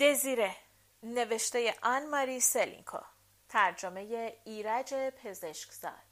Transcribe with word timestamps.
دزیره. 0.00 0.56
نوشته 1.02 1.74
آن 1.82 2.10
ماری 2.10 2.40
سلینکو. 2.40 2.98
ترجمه 3.48 4.36
ایرج 4.44 4.94
پزشکزاد. 4.94 6.06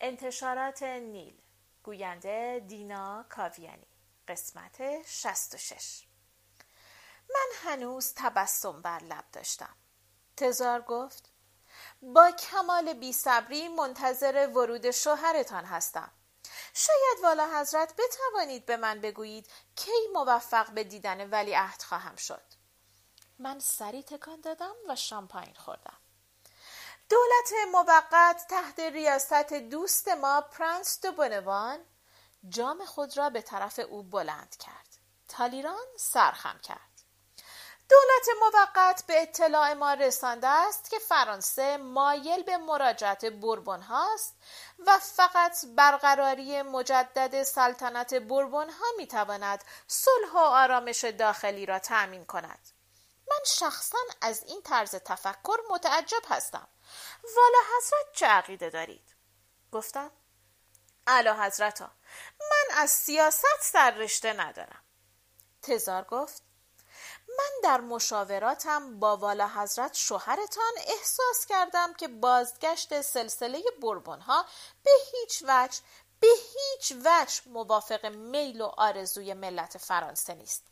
انتشارات 0.00 0.82
نیل. 0.82 1.42
گوینده 1.82 2.64
دینا 2.68 3.24
کاویانی. 3.28 3.86
قسمت 4.28 5.06
66 5.06 6.06
من 7.30 7.72
هنوز 7.72 8.12
تبسم 8.16 8.82
بر 8.82 9.02
لب 9.02 9.24
داشتم. 9.32 9.76
تزار 10.36 10.80
گفت 10.80 11.32
با 12.02 12.30
کمال 12.30 12.92
بیصبری 12.92 13.68
منتظر 13.68 14.48
ورود 14.54 14.90
شوهرتان 14.90 15.64
هستم. 15.64 16.10
شاید 16.74 17.18
والا 17.22 17.60
حضرت 17.60 17.94
بتوانید 17.96 18.66
به 18.66 18.76
من 18.76 19.00
بگویید 19.00 19.50
کی 19.76 20.08
موفق 20.12 20.70
به 20.70 20.84
دیدن 20.84 21.30
ولی 21.30 21.54
عهد 21.54 21.82
خواهم 21.82 22.16
شد. 22.16 22.57
من 23.38 23.58
سری 23.58 24.02
تکان 24.02 24.40
دادم 24.40 24.74
و 24.88 24.96
شامپاین 24.96 25.54
خوردم. 25.54 25.96
دولت 27.10 27.72
موقت 27.72 28.46
تحت 28.48 28.80
ریاست 28.80 29.52
دوست 29.52 30.08
ما 30.08 30.40
پرنس 30.40 31.00
دو 31.00 31.12
بنوان 31.12 31.78
جام 32.48 32.84
خود 32.84 33.16
را 33.16 33.30
به 33.30 33.42
طرف 33.42 33.78
او 33.78 34.02
بلند 34.02 34.56
کرد. 34.56 34.98
تالیران 35.28 35.86
سرخم 35.96 36.58
کرد. 36.58 36.88
دولت 37.88 38.28
موقت 38.40 39.04
به 39.06 39.22
اطلاع 39.22 39.72
ما 39.72 39.94
رسانده 39.94 40.48
است 40.48 40.90
که 40.90 40.98
فرانسه 40.98 41.76
مایل 41.76 42.42
به 42.42 42.56
مراجعت 42.56 43.24
بربون 43.24 43.82
هاست 43.82 44.36
و 44.78 44.98
فقط 44.98 45.64
برقراری 45.76 46.62
مجدد 46.62 47.42
سلطنت 47.42 48.14
بربون 48.14 48.70
ها 48.70 48.86
می 48.96 49.06
تواند 49.06 49.64
صلح 49.86 50.32
و 50.34 50.38
آرامش 50.38 51.04
داخلی 51.04 51.66
را 51.66 51.78
تأمین 51.78 52.24
کند. 52.24 52.77
من 53.30 53.44
شخصا 53.46 53.98
از 54.20 54.42
این 54.42 54.62
طرز 54.62 54.90
تفکر 54.90 55.56
متعجب 55.70 56.22
هستم. 56.28 56.68
والا 57.22 57.58
حضرت 57.76 58.12
چه 58.12 58.26
عقیده 58.26 58.70
دارید؟ 58.70 59.14
گفتم 59.72 60.10
اعلی 61.06 61.28
حضرتا 61.28 61.90
من 62.40 62.76
از 62.76 62.90
سیاست 62.90 63.60
سررشته 63.62 64.32
ندارم. 64.32 64.82
تزار 65.62 66.04
گفت 66.04 66.42
من 67.28 67.50
در 67.62 67.80
مشاوراتم 67.80 69.00
با 69.00 69.16
والا 69.16 69.48
حضرت 69.48 69.94
شوهرتان 69.94 70.72
احساس 70.86 71.46
کردم 71.48 71.94
که 71.94 72.08
بازگشت 72.08 73.00
سلسله 73.00 73.62
بربون 73.82 74.20
ها 74.20 74.44
به 74.82 74.90
هیچ 75.12 75.44
وجه 75.48 75.78
به 76.20 76.28
هیچ 76.28 76.92
وجه 77.04 77.42
موافق 77.46 78.06
میل 78.06 78.60
و 78.60 78.64
آرزوی 78.76 79.34
ملت 79.34 79.78
فرانسه 79.78 80.34
نیست. 80.34 80.67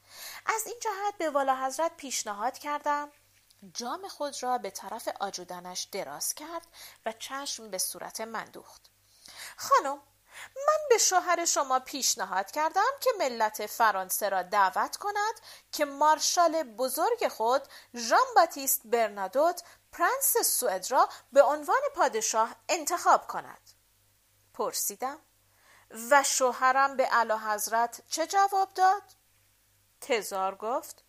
از 0.47 0.67
این 0.67 0.77
جهت 0.81 1.14
به 1.19 1.31
والا 1.31 1.67
حضرت 1.67 1.97
پیشنهاد 1.97 2.59
کردم. 2.59 3.12
جام 3.75 4.09
خود 4.09 4.42
را 4.42 4.59
به 4.59 4.70
طرف 4.70 5.09
آجودنش 5.20 5.89
دراز 5.92 6.34
کرد 6.34 6.67
و 7.06 7.12
چشم 7.12 7.70
به 7.70 7.78
صورت 7.78 8.20
من 8.20 8.44
دوخت. 8.44 8.91
خانم 9.56 10.00
من 10.56 10.78
به 10.91 10.98
شوهر 10.98 11.44
شما 11.44 11.81
پیشنهاد 11.81 12.50
کردم 12.50 12.91
که 13.00 13.11
ملت 13.19 13.67
فرانسه 13.67 14.28
را 14.28 14.42
دعوت 14.42 14.97
کند 14.97 15.34
که 15.72 15.84
مارشال 15.84 16.62
بزرگ 16.62 17.28
خود 17.28 17.62
ژان 17.94 18.27
باتیست 18.37 18.81
برنادوت 18.84 19.62
پرنس 19.92 20.37
سوئد 20.37 20.91
را 20.91 21.09
به 21.33 21.42
عنوان 21.42 21.81
پادشاه 21.94 22.55
انتخاب 22.69 23.27
کند. 23.27 23.61
پرسیدم 24.55 25.19
و 26.11 26.22
شوهرم 26.22 26.97
به 26.97 27.14
اعلی 27.14 27.33
حضرت 27.33 28.03
چه 28.09 28.27
جواب 28.27 28.75
داد؟ 28.75 29.03
تزار 30.07 30.55
گفت 30.55 31.05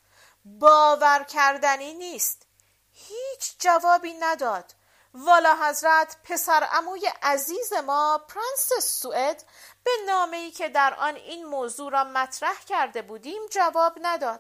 باور 0.46 1.24
کردنی 1.24 1.94
نیست. 1.94 2.48
هیچ 2.92 3.56
جوابی 3.60 4.14
نداد. 4.14 4.74
والا 5.14 5.56
حضرت 5.56 6.18
پسر 6.24 6.64
عموی 6.72 7.12
عزیز 7.22 7.74
ما 7.74 8.18
پرنس 8.18 8.86
سوئد 8.86 9.44
به 9.84 9.92
نامه 10.06 10.38
ای 10.38 10.52
که 10.52 10.70
در 10.70 10.94
آن 10.94 11.16
این 11.16 11.46
موضوع 11.46 11.92
را 11.92 12.04
مطرح 12.04 12.64
کرده 12.68 13.02
بودیم 13.02 13.42
جواب 13.52 13.98
نداد. 14.02 14.40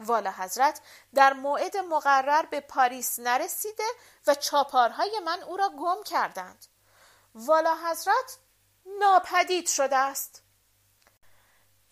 والا 0.00 0.30
حضرت 0.30 0.80
در 1.14 1.32
موعد 1.32 1.76
مقرر 1.76 2.46
به 2.46 2.60
پاریس 2.60 3.18
نرسیده 3.18 3.86
و 4.26 4.34
چاپارهای 4.34 5.20
من 5.24 5.42
او 5.42 5.56
را 5.56 5.68
گم 5.68 6.02
کردند. 6.02 6.66
والا 7.34 7.76
حضرت 7.76 8.38
ناپدید 9.00 9.68
شده 9.68 9.96
است. 9.96 10.42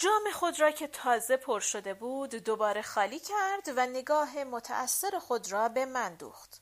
جام 0.05 0.31
خود 0.33 0.61
را 0.61 0.71
که 0.71 0.89
تازه 0.89 1.37
پر 1.37 1.61
شده 1.61 1.95
بود 1.95 2.31
دوباره 2.31 2.83
خالی 2.83 3.19
کرد 3.19 3.69
و 3.77 3.87
نگاه 3.87 4.45
متأثر 4.45 5.19
خود 5.19 5.53
را 5.53 5.69
به 5.69 5.85
من 5.85 6.15
دوخت. 6.15 6.61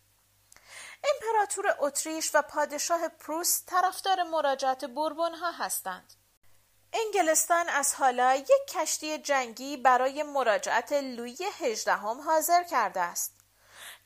امپراتور 1.05 1.77
اتریش 1.79 2.35
و 2.35 2.43
پادشاه 2.43 3.09
پروس 3.09 3.63
طرفدار 3.67 4.23
مراجعت 4.23 4.85
بوربون 4.85 5.35
ها 5.35 5.51
هستند. 5.51 6.13
انگلستان 6.93 7.69
از 7.69 7.95
حالا 7.95 8.35
یک 8.35 8.67
کشتی 8.69 9.19
جنگی 9.19 9.77
برای 9.77 10.23
مراجعت 10.23 10.93
لویی 10.93 11.39
هجدهم 11.61 12.21
حاضر 12.21 12.63
کرده 12.63 13.01
است. 13.01 13.35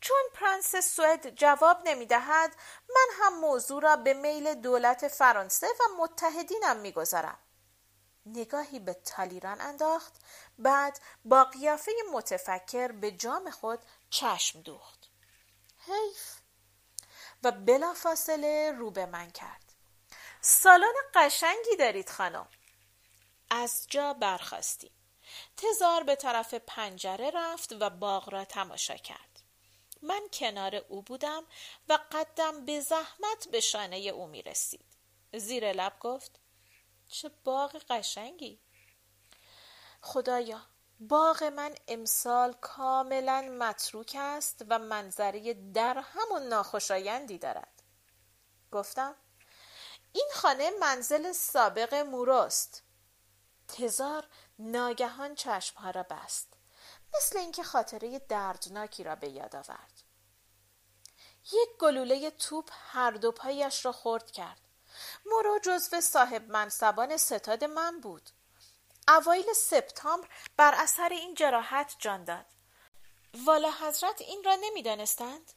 چون 0.00 0.22
پرنس 0.34 0.76
سوئد 0.76 1.30
جواب 1.34 1.88
نمی 1.88 2.06
دهد 2.06 2.56
من 2.88 3.08
هم 3.20 3.40
موضوع 3.40 3.82
را 3.82 3.96
به 3.96 4.14
میل 4.14 4.54
دولت 4.54 5.08
فرانسه 5.08 5.66
و 5.66 6.02
متحدینم 6.02 6.76
می 6.76 6.92
گذارم. 6.92 7.38
نگاهی 8.26 8.78
به 8.78 8.94
تالیران 8.94 9.60
انداخت 9.60 10.12
بعد 10.58 11.00
با 11.24 11.44
قیافه 11.44 11.92
متفکر 12.12 12.92
به 12.92 13.10
جام 13.10 13.50
خود 13.50 13.78
چشم 14.10 14.60
دوخت. 14.60 15.10
حیف! 15.86 16.40
و 17.42 17.52
بلافاصله 17.52 18.72
رو 18.78 18.90
به 18.90 19.06
من 19.06 19.30
کرد. 19.30 19.72
سالن 20.40 20.94
قشنگی 21.14 21.76
دارید 21.78 22.10
خانم. 22.10 22.48
از 23.50 23.86
جا 23.90 24.12
برخواستیم 24.12 24.92
تزار 25.56 26.02
به 26.02 26.16
طرف 26.16 26.54
پنجره 26.54 27.30
رفت 27.30 27.72
و 27.80 27.90
باغ 27.90 28.30
را 28.30 28.44
تماشا 28.44 28.96
کرد. 28.96 29.42
من 30.02 30.22
کنار 30.32 30.74
او 30.76 31.02
بودم 31.02 31.44
و 31.88 31.98
قدم 32.12 32.64
به 32.64 32.80
زحمت 32.80 33.48
به 33.52 33.60
شانه 33.60 33.96
او 33.96 34.26
می 34.26 34.42
رسید 34.42 34.84
زیر 35.32 35.72
لب 35.72 35.98
گفت 36.00 36.40
چه 37.08 37.30
باغ 37.44 37.76
قشنگی. 37.90 38.60
خدایا 40.00 40.60
باغ 41.00 41.42
من 41.42 41.74
امسال 41.88 42.52
کاملا 42.52 43.42
متروک 43.42 44.16
است 44.18 44.64
و 44.68 44.78
منظره 44.78 45.54
در 45.54 45.98
همون 45.98 46.42
ناخوشایندی 46.42 47.38
دارد. 47.38 47.82
گفتم 48.72 49.16
این 50.12 50.28
خانه 50.34 50.70
منزل 50.80 51.32
سابق 51.32 51.94
موروست. 51.94 52.82
تزار 53.68 54.28
ناگهان 54.58 55.34
چشمها 55.34 55.90
را 55.90 56.02
بست 56.02 56.52
مثل 57.16 57.38
اینکه 57.38 57.62
خاطره 57.62 58.18
دردناکی 58.18 59.04
را 59.04 59.14
به 59.14 59.28
یاد 59.28 59.56
آورد. 59.56 60.02
یک 61.52 61.78
گلوله 61.80 62.30
توپ 62.30 62.70
هر 62.72 63.10
دو 63.10 63.32
پایش 63.32 63.84
را 63.84 63.92
خرد 63.92 64.30
کرد. 64.30 64.65
مورو 65.26 65.58
جزو 65.58 66.00
صاحب 66.00 66.50
منصبان 66.50 67.16
ستاد 67.16 67.64
من 67.64 68.00
بود. 68.00 68.30
اوایل 69.08 69.52
سپتامبر 69.56 70.28
بر 70.56 70.74
اثر 70.74 71.08
این 71.08 71.34
جراحت 71.34 71.96
جان 71.98 72.24
داد. 72.24 72.46
والا 73.34 73.70
حضرت 73.70 74.20
این 74.20 74.44
را 74.44 74.56
نمی‌دانستند؟ 74.60 75.52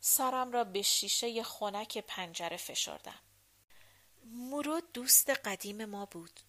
سرم 0.00 0.52
را 0.52 0.64
به 0.64 0.82
شیشه 0.82 1.42
خنک 1.42 1.98
پنجره 1.98 2.56
فشردم. 2.56 3.20
مورو 4.24 4.80
دوست 4.80 5.30
قدیم 5.30 5.84
ما 5.84 6.06
بود. 6.06 6.40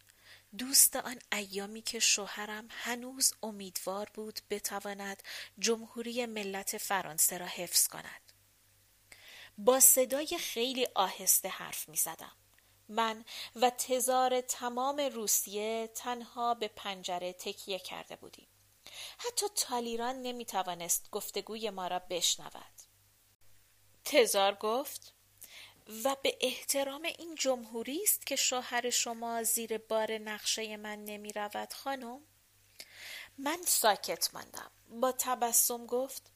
دوست 0.57 0.95
آن 0.95 1.19
ایامی 1.31 1.81
که 1.81 2.00
شوهرم 2.00 2.68
هنوز 2.72 3.33
امیدوار 3.44 4.10
بود 4.13 4.39
بتواند 4.50 5.24
جمهوری 5.60 6.25
ملت 6.25 6.78
فرانسه 6.78 7.38
را 7.38 7.45
حفظ 7.45 7.88
کند. 7.88 8.23
با 9.58 9.80
صدای 9.80 10.38
خیلی 10.38 10.88
آهسته 10.96 11.50
حرف 11.50 11.90
می 11.90 11.98
زدم. 11.98 12.32
من 12.90 13.26
و 13.56 13.70
تزار 13.70 14.42
تمام 14.42 15.00
روسیه 15.00 15.90
تنها 15.96 16.54
به 16.54 16.68
پنجره 16.68 17.34
تکیه 17.34 17.80
کرده 17.80 18.16
بودیم. 18.16 18.48
حتی 19.18 19.46
تالیران 19.56 20.22
نمی 20.22 20.46
توانست 20.46 21.12
گفتگوی 21.12 21.70
ما 21.70 21.88
را 21.88 22.00
بشنود. 22.00 22.74
تزار 24.06 24.56
گفت 24.56 25.14
و 26.04 26.16
به 26.24 26.38
احترام 26.42 27.04
این 27.04 27.36
جمهوری 27.36 28.04
است 28.04 28.26
که 28.26 28.36
شوهر 28.36 28.90
شما 28.90 29.44
زیر 29.44 29.78
بار 29.78 30.12
نقشه 30.12 30.78
من 30.78 31.06
نمی 31.06 31.34
رود 31.34 31.74
خانم؟ 31.74 32.20
من 33.38 33.62
ساکت 33.68 34.30
ماندم. 34.34 34.72
با 34.90 35.12
تبسم 35.12 35.86
گفت 35.86 36.32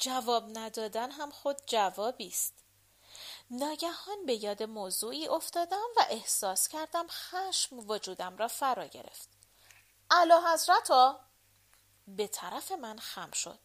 جواب 0.00 0.58
ندادن 0.58 1.10
هم 1.10 1.30
خود 1.30 1.56
جوابی 1.66 2.28
است. 2.28 2.54
ناگهان 3.50 4.26
به 4.26 4.44
یاد 4.44 4.62
موضوعی 4.62 5.28
افتادم 5.28 5.86
و 5.96 6.06
احساس 6.10 6.68
کردم 6.68 7.06
خشم 7.08 7.78
وجودم 7.78 8.36
را 8.36 8.48
فرا 8.48 8.86
گرفت. 8.86 9.28
اعلی 10.10 10.32
حضرت 10.52 10.88
به 12.08 12.26
طرف 12.26 12.72
من 12.72 12.98
خم 12.98 13.30
شد. 13.30 13.58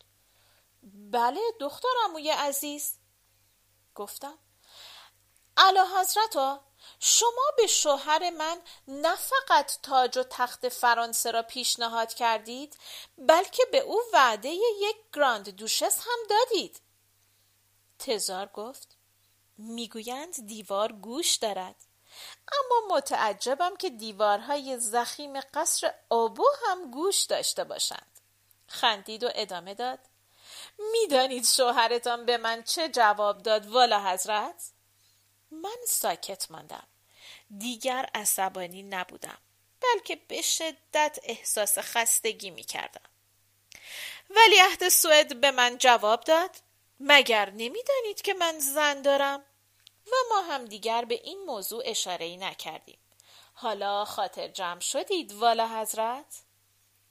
بله 0.83 1.41
دختر 1.59 1.87
اموی 2.05 2.29
عزیز. 2.29 2.97
گفتم. 3.95 4.37
علا 5.57 5.99
حضرتا! 5.99 6.72
شما 6.99 7.51
به 7.57 7.67
شوهر 7.67 8.29
من 8.29 8.61
نه 8.87 9.15
فقط 9.15 9.77
تاج 9.83 10.17
و 10.17 10.23
تخت 10.23 10.69
فرانسه 10.69 11.31
را 11.31 11.41
پیشنهاد 11.41 12.13
کردید 12.13 12.77
بلکه 13.17 13.63
به 13.71 13.79
او 13.79 14.01
وعده 14.13 14.49
یک 14.49 14.95
گراند 15.13 15.49
دوشس 15.49 15.99
هم 15.99 16.19
دادید. 16.29 16.81
تزار 17.99 18.45
گفت 18.45 18.97
می‌گویند 19.57 20.47
دیوار 20.47 20.91
گوش 20.91 21.35
دارد. 21.35 21.75
اما 22.53 22.95
متعجبم 22.95 23.75
که 23.75 23.89
دیوارهای 23.89 24.79
زخیم 24.79 25.39
قصر 25.39 25.93
آبو 26.09 26.45
هم 26.67 26.91
گوش 26.91 27.21
داشته 27.21 27.63
باشند. 27.63 28.19
خندید 28.67 29.23
و 29.23 29.29
ادامه 29.35 29.73
داد 29.73 29.99
می‌دانید 30.91 31.45
شوهرتان 31.45 32.25
به 32.25 32.37
من 32.37 32.63
چه 32.63 32.89
جواب 32.89 33.43
داد 33.43 33.65
والا 33.65 33.99
حضرت؟ 33.99 34.72
من 35.61 35.77
ساکت 35.87 36.51
ماندم. 36.51 36.87
دیگر 37.57 38.09
عصبانی 38.15 38.83
نبودم 38.83 39.37
بلکه 39.81 40.15
به 40.15 40.41
شدت 40.41 41.19
احساس 41.23 41.77
خستگی 41.79 42.49
می 42.49 42.63
کردم 42.63 43.09
ولی 44.29 44.59
عهد 44.59 44.89
سوئد 44.89 45.41
به 45.41 45.51
من 45.51 45.77
جواب 45.77 46.23
داد 46.23 46.51
مگر 46.99 47.49
نمی‌دانید 47.49 48.21
که 48.23 48.33
من 48.33 48.59
زن 48.59 49.01
دارم؟ 49.01 49.43
و 50.07 50.15
ما 50.29 50.41
هم 50.41 50.65
دیگر 50.65 51.05
به 51.05 51.15
این 51.15 51.43
موضوع 51.45 51.83
اشاره 51.85 52.25
ای 52.25 52.37
نکردیم. 52.37 52.97
حالا 53.53 54.05
خاطر 54.05 54.47
جمع 54.47 54.79
شدید 54.79 55.33
والا 55.33 55.67
حضرت؟ 55.67 56.43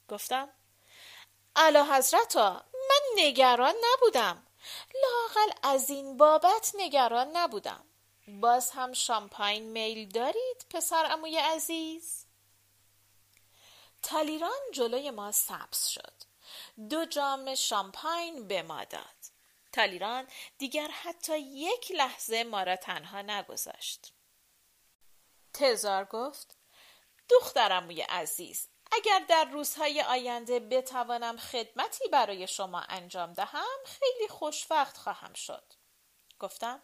گفتم 0.09 0.49
اعلی 1.55 1.79
حضرت 1.79 2.35
من 2.35 3.01
نگران 3.15 3.75
نبودم. 3.93 4.47
لاقل 5.01 5.51
از 5.63 5.89
این 5.89 6.17
بابت 6.17 6.71
نگران 6.75 7.37
نبودم. 7.37 7.85
باز 8.27 8.71
هم 8.71 8.93
شامپاین 8.93 9.63
میل 9.63 10.09
دارید 10.09 10.65
پسر 10.69 11.11
اموی 11.11 11.37
عزیز؟ 11.37 12.25
تالیران 14.03 14.59
جلوی 14.73 15.11
ما 15.11 15.31
سبز 15.31 15.87
شد. 15.87 16.13
دو 16.89 17.05
جام 17.05 17.55
شامپاین 17.55 18.47
به 18.47 18.61
ما 18.61 18.83
داد. 18.83 19.03
تالیران 19.71 20.27
دیگر 20.57 20.87
حتی 20.87 21.39
یک 21.39 21.91
لحظه 21.91 22.43
ما 22.43 22.63
را 22.63 22.75
تنها 22.75 23.21
نگذاشت. 23.21 24.13
تزار 25.53 26.05
گفت 26.05 26.57
دخترم 27.29 27.91
عزیز 28.09 28.67
اگر 28.91 29.19
در 29.29 29.45
روزهای 29.45 30.01
آینده 30.01 30.59
بتوانم 30.59 31.37
خدمتی 31.37 32.07
برای 32.07 32.47
شما 32.47 32.79
انجام 32.79 33.33
دهم 33.33 33.77
خیلی 33.85 34.27
خوشوقت 34.27 34.97
خواهم 34.97 35.33
شد. 35.33 35.73
گفتم 36.39 36.81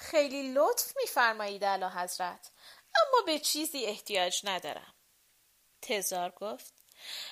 خیلی 0.00 0.52
لطف 0.52 0.92
میفرمایید 0.96 1.64
اعلی 1.64 1.84
حضرت. 1.84 2.50
اما 2.94 3.22
به 3.26 3.38
چیزی 3.38 3.84
احتیاج 3.86 4.40
ندارم. 4.44 4.94
تزار 5.82 6.30
گفت 6.30 6.74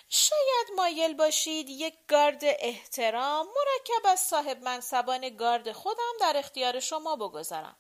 شاید 0.09 0.69
مایل 0.77 1.15
باشید 1.15 1.69
یک 1.69 1.95
گارد 2.09 2.41
احترام 2.43 3.47
مرکب 3.47 4.07
از 4.07 4.21
صاحب 4.21 4.63
منصبان 4.63 5.37
گارد 5.37 5.73
خودم 5.73 6.13
در 6.21 6.37
اختیار 6.37 6.81
شما 6.81 7.17
بگذارم. 7.17 7.77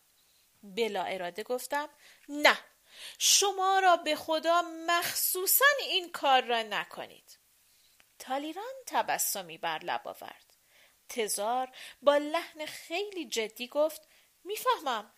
بلا 0.62 1.02
اراده 1.02 1.42
گفتم 1.42 1.88
نه 2.28 2.58
شما 3.18 3.78
را 3.78 3.96
به 3.96 4.16
خدا 4.16 4.62
مخصوصا 4.86 5.64
این 5.80 6.12
کار 6.12 6.42
را 6.42 6.62
نکنید. 6.62 7.38
تالیران 8.18 8.74
تبسمی 8.86 9.58
بر 9.58 9.78
لب 9.78 10.08
آورد. 10.08 10.54
تزار 11.08 11.70
با 12.02 12.16
لحن 12.16 12.66
خیلی 12.66 13.28
جدی 13.28 13.68
گفت 13.68 14.07
می‌فهمم 14.44 15.12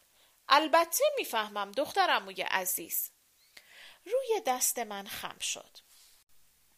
البته 0.49 1.05
می‌فهمم 1.17 1.73
دخترموی 1.73 2.43
عزیز 2.43 3.11
روی 4.05 4.41
دست 4.47 4.79
من 4.79 5.07
خم 5.07 5.39
شد 5.39 5.79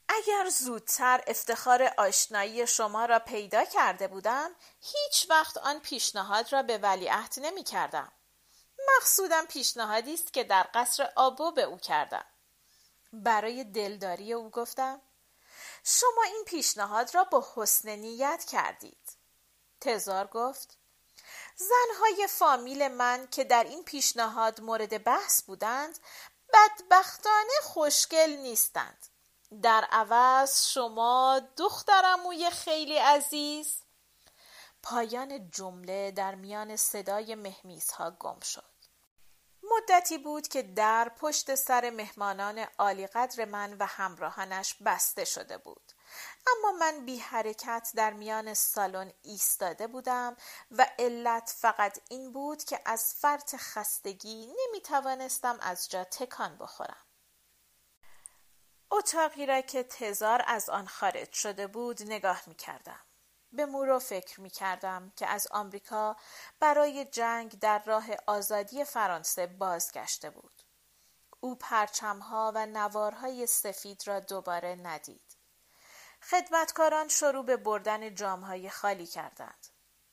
اگر 0.09 0.49
زودتر 0.49 1.25
افتخار 1.27 1.95
آشنایی 1.99 2.67
شما 2.67 3.05
را 3.05 3.19
پیدا 3.19 3.65
کرده 3.65 4.09
بودم 4.09 4.51
هیچ 4.81 5.27
وقت 5.31 5.57
آن 5.57 5.81
پیشنهاد 5.81 6.53
را 6.53 6.63
به 6.63 6.79
ولیعهد 6.79 7.35
نمی 7.37 7.65
کردم. 7.65 8.13
مقصودم 8.97 9.47
پیشنهادی 9.47 10.15
است 10.15 10.33
که 10.33 10.45
در 10.45 10.69
قصر 10.75 11.13
آبو 11.17 11.51
به 11.51 11.63
او 11.63 11.79
کردم. 11.79 12.25
برای 13.13 13.65
دلداری 13.65 14.33
او 14.33 14.51
گفتم 14.51 15.03
شما 15.85 16.23
این 16.23 16.45
پیشنهاد 16.47 17.15
را 17.15 17.25
با 17.25 17.47
حسن 17.55 17.89
نیت 17.89 18.45
کردید. 18.51 19.17
تزار 19.81 20.27
گفت 20.27 20.79
زنهای 21.57 22.27
فامیل 22.27 22.89
من 22.89 23.29
که 23.31 23.45
در 23.45 23.65
این 23.65 23.85
پیشنهاد 23.85 24.61
مورد 24.61 25.05
بحث 25.05 25.43
بودند 25.43 25.99
بدبختانه 26.53 27.53
خوشگل 27.63 28.31
نیستند. 28.31 29.07
در 29.63 29.85
عوض 29.91 30.67
شما 30.67 31.41
دخترموی 31.57 32.51
خیلی 32.51 32.99
عزیز. 32.99 33.83
پایان 34.83 35.51
جمله 35.51 36.11
در 36.11 36.35
میان 36.35 36.77
صدای 36.77 37.35
مهمیزها 37.35 38.11
گم 38.11 38.41
شد. 38.41 38.73
مدتی 39.63 40.19
بود 40.19 40.49
که 40.49 40.63
در 40.63 41.09
پشت 41.09 41.55
سر 41.55 41.91
مهمانان 41.91 42.67
عالی 42.79 43.07
قدر 43.07 43.45
من 43.45 43.77
و 43.79 43.87
همراهانش 43.87 44.75
بسته 44.85 45.25
شده 45.25 45.59
بود. 45.59 45.93
اما 46.47 46.73
من 46.73 47.05
بی 47.05 47.19
حرکت 47.19 47.93
در 47.95 48.13
میان 48.13 48.55
سالن 48.55 49.13
ایستاده 49.23 49.87
بودم 49.87 50.37
و 50.71 50.87
علت 50.99 51.55
فقط 51.57 51.99
این 52.11 52.33
بود 52.33 52.65
که 52.65 52.81
از 52.87 53.15
فرط 53.15 53.57
خستگی 53.57 54.47
نمی 54.47 54.81
توانستم 54.81 55.59
از 55.61 55.89
جا 55.89 56.05
تکان 56.05 56.57
بخورم 56.59 57.07
اتاقی 58.93 59.47
را 59.47 59.61
که 59.61 59.83
تزار 59.83 60.43
از 60.47 60.69
آن 60.71 60.87
خارج 60.87 61.33
شده 61.33 61.67
بود 61.67 62.03
نگاه 62.03 62.43
می 62.47 62.55
کردم. 62.55 63.01
به 63.53 63.67
مورو 63.67 63.99
فکر 63.99 64.41
می 64.41 64.51
کردم 64.51 65.13
که 65.17 65.27
از 65.27 65.49
آمریکا 65.51 66.17
برای 66.61 67.05
جنگ 67.05 67.59
در 67.59 67.83
راه 67.85 68.07
آزادی 68.27 68.85
فرانسه 68.85 69.47
بازگشته 69.47 70.31
بود. 70.31 70.63
او 71.41 71.55
پرچمها 71.55 72.53
و 72.55 72.67
نوارهای 72.67 73.47
سفید 73.47 74.03
را 74.07 74.21
دوباره 74.21 74.75
ندید. 74.75 75.32
خدمتکاران 76.31 77.09
شروع 77.09 77.45
به 77.45 77.57
بردن 77.57 78.15
جامهای 78.15 78.71
خالی 78.71 79.07
کردند. 79.07 79.67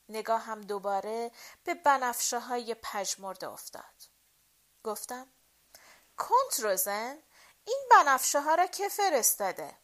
نگاه 0.08 0.42
هم 0.42 0.60
دوباره 0.60 1.30
به 1.64 1.74
بنفشه 1.74 2.38
های 2.38 2.76
افتاد. 3.42 3.84
گفتم 4.84 5.26
کنت 6.16 6.60
روزن 6.60 7.18
این 7.64 7.88
بنفشه 7.90 8.40
ها 8.40 8.54
را 8.54 8.66
که 8.66 8.88
فرستاده 8.88 9.76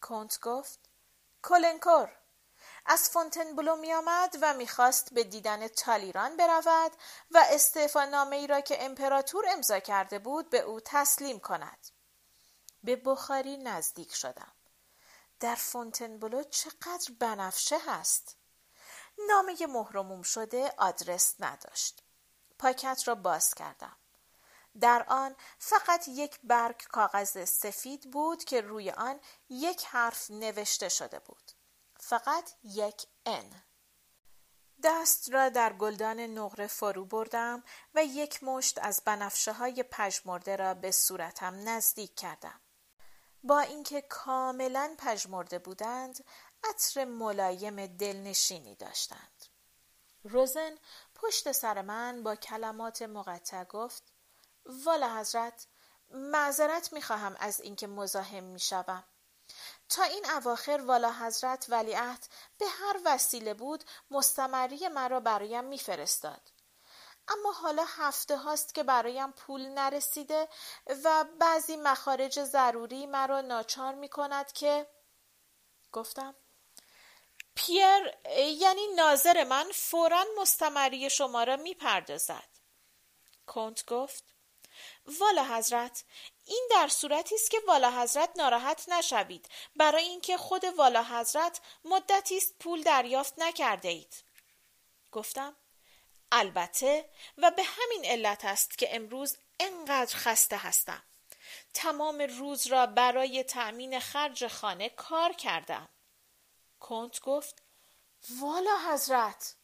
کنت 0.00 0.40
گفت 0.40 0.78
کلنکور 1.42 2.16
از 2.86 3.10
فونتنبلو 3.10 3.76
می 3.76 3.92
آمد 3.92 4.36
و 4.42 4.54
می‌خواست 4.54 5.14
به 5.14 5.24
دیدن 5.24 5.68
تالیران 5.68 6.36
برود 6.36 6.92
و 7.30 7.44
استعفا 7.50 8.04
نامه 8.04 8.36
ای 8.36 8.46
را 8.46 8.60
که 8.60 8.84
امپراتور 8.84 9.44
امضا 9.48 9.78
کرده 9.78 10.18
بود 10.18 10.50
به 10.50 10.60
او 10.60 10.80
تسلیم 10.84 11.40
کند 11.40 11.88
به 12.84 12.96
بخاری 12.96 13.56
نزدیک 13.56 14.14
شدم 14.14 14.52
در 15.42 15.54
فونتنبلو 15.54 16.42
چقدر 16.42 17.12
بنفشه 17.18 17.76
هست 17.86 18.36
نامه 19.28 19.66
مهرموم 19.66 20.22
شده 20.22 20.74
آدرس 20.78 21.34
نداشت 21.40 22.02
پاکت 22.58 23.02
را 23.06 23.14
باز 23.14 23.54
کردم 23.54 23.96
در 24.80 25.04
آن 25.08 25.36
فقط 25.58 26.08
یک 26.08 26.38
برگ 26.44 26.82
کاغذ 26.82 27.44
سفید 27.44 28.10
بود 28.10 28.44
که 28.44 28.60
روی 28.60 28.90
آن 28.90 29.20
یک 29.48 29.84
حرف 29.84 30.30
نوشته 30.30 30.88
شده 30.88 31.18
بود. 31.18 31.52
فقط 31.96 32.50
یک 32.64 33.06
ان. 33.26 33.62
دست 34.82 35.30
را 35.32 35.48
در 35.48 35.72
گلدان 35.72 36.20
نقره 36.20 36.66
فرو 36.66 37.04
بردم 37.04 37.64
و 37.94 38.04
یک 38.04 38.42
مشت 38.42 38.78
از 38.82 39.02
بنفشه 39.04 39.52
های 39.52 39.82
پژمرده 39.90 40.56
را 40.56 40.74
به 40.74 40.90
صورتم 40.90 41.68
نزدیک 41.68 42.14
کردم. 42.14 42.60
با 43.42 43.60
اینکه 43.60 44.00
کاملا 44.00 44.94
پژمرده 44.98 45.58
بودند، 45.58 46.24
عطر 46.64 47.04
ملایم 47.04 47.86
دلنشینی 47.86 48.74
داشتند. 48.74 49.46
روزن 50.24 50.78
پشت 51.14 51.52
سر 51.52 51.82
من 51.82 52.22
با 52.22 52.36
کلمات 52.36 53.02
مقطع 53.02 53.64
گفت 53.64 54.12
والا 54.66 55.18
حضرت 55.18 55.66
معذرت 56.10 56.92
می‌خواهم 56.92 57.36
از 57.40 57.60
اینکه 57.60 57.86
مزاحم 57.86 58.44
می‌شوم 58.44 59.04
تا 59.88 60.02
این 60.02 60.30
اواخر 60.30 60.82
والا 60.86 61.12
حضرت 61.12 61.66
ولیعهد 61.68 62.26
به 62.58 62.66
هر 62.66 63.00
وسیله 63.04 63.54
بود 63.54 63.84
مستمری 64.10 64.88
مرا 64.88 65.20
برایم 65.20 65.64
میفرستاد 65.64 66.51
اما 67.28 67.52
حالا 67.52 67.84
هفته 67.88 68.36
هاست 68.36 68.74
که 68.74 68.82
برایم 68.82 69.32
پول 69.32 69.60
نرسیده 69.60 70.48
و 71.04 71.24
بعضی 71.38 71.76
مخارج 71.76 72.44
ضروری 72.44 73.06
مرا 73.06 73.40
ناچار 73.40 73.94
می 73.94 74.08
کند 74.08 74.52
که 74.52 74.86
گفتم 75.92 76.34
پیر 77.54 78.14
یعنی 78.36 78.86
ناظر 78.96 79.44
من 79.44 79.70
فورا 79.74 80.24
مستمری 80.38 81.10
شما 81.10 81.44
را 81.44 81.56
می‌پردازد. 81.56 82.48
کنت 83.46 83.86
گفت 83.86 84.24
والا 85.06 85.44
حضرت 85.44 86.04
این 86.44 86.68
در 86.70 86.88
صورتی 86.88 87.34
است 87.34 87.50
که 87.50 87.58
والا 87.66 87.90
حضرت 88.02 88.30
ناراحت 88.36 88.88
نشوید. 88.88 89.48
برای 89.76 90.04
اینکه 90.04 90.36
خود 90.36 90.64
والا 90.64 91.02
حضرت 91.02 91.60
مدتی 91.84 92.36
است 92.36 92.54
پول 92.60 92.82
دریافت 92.82 93.34
نکرده 93.38 93.88
اید. 93.88 94.14
گفتم 95.12 95.56
البته 96.32 97.10
و 97.38 97.50
به 97.50 97.62
همین 97.62 98.04
علت 98.04 98.44
است 98.44 98.78
که 98.78 98.96
امروز 98.96 99.36
انقدر 99.60 100.16
خسته 100.16 100.56
هستم. 100.56 101.02
تمام 101.74 102.22
روز 102.22 102.66
را 102.66 102.86
برای 102.86 103.44
تأمین 103.44 104.00
خرج 104.00 104.46
خانه 104.46 104.88
کار 104.88 105.32
کردم. 105.32 105.88
کنت 106.80 107.20
گفت 107.20 107.62
والا 108.40 108.78
حضرت. 108.92 109.54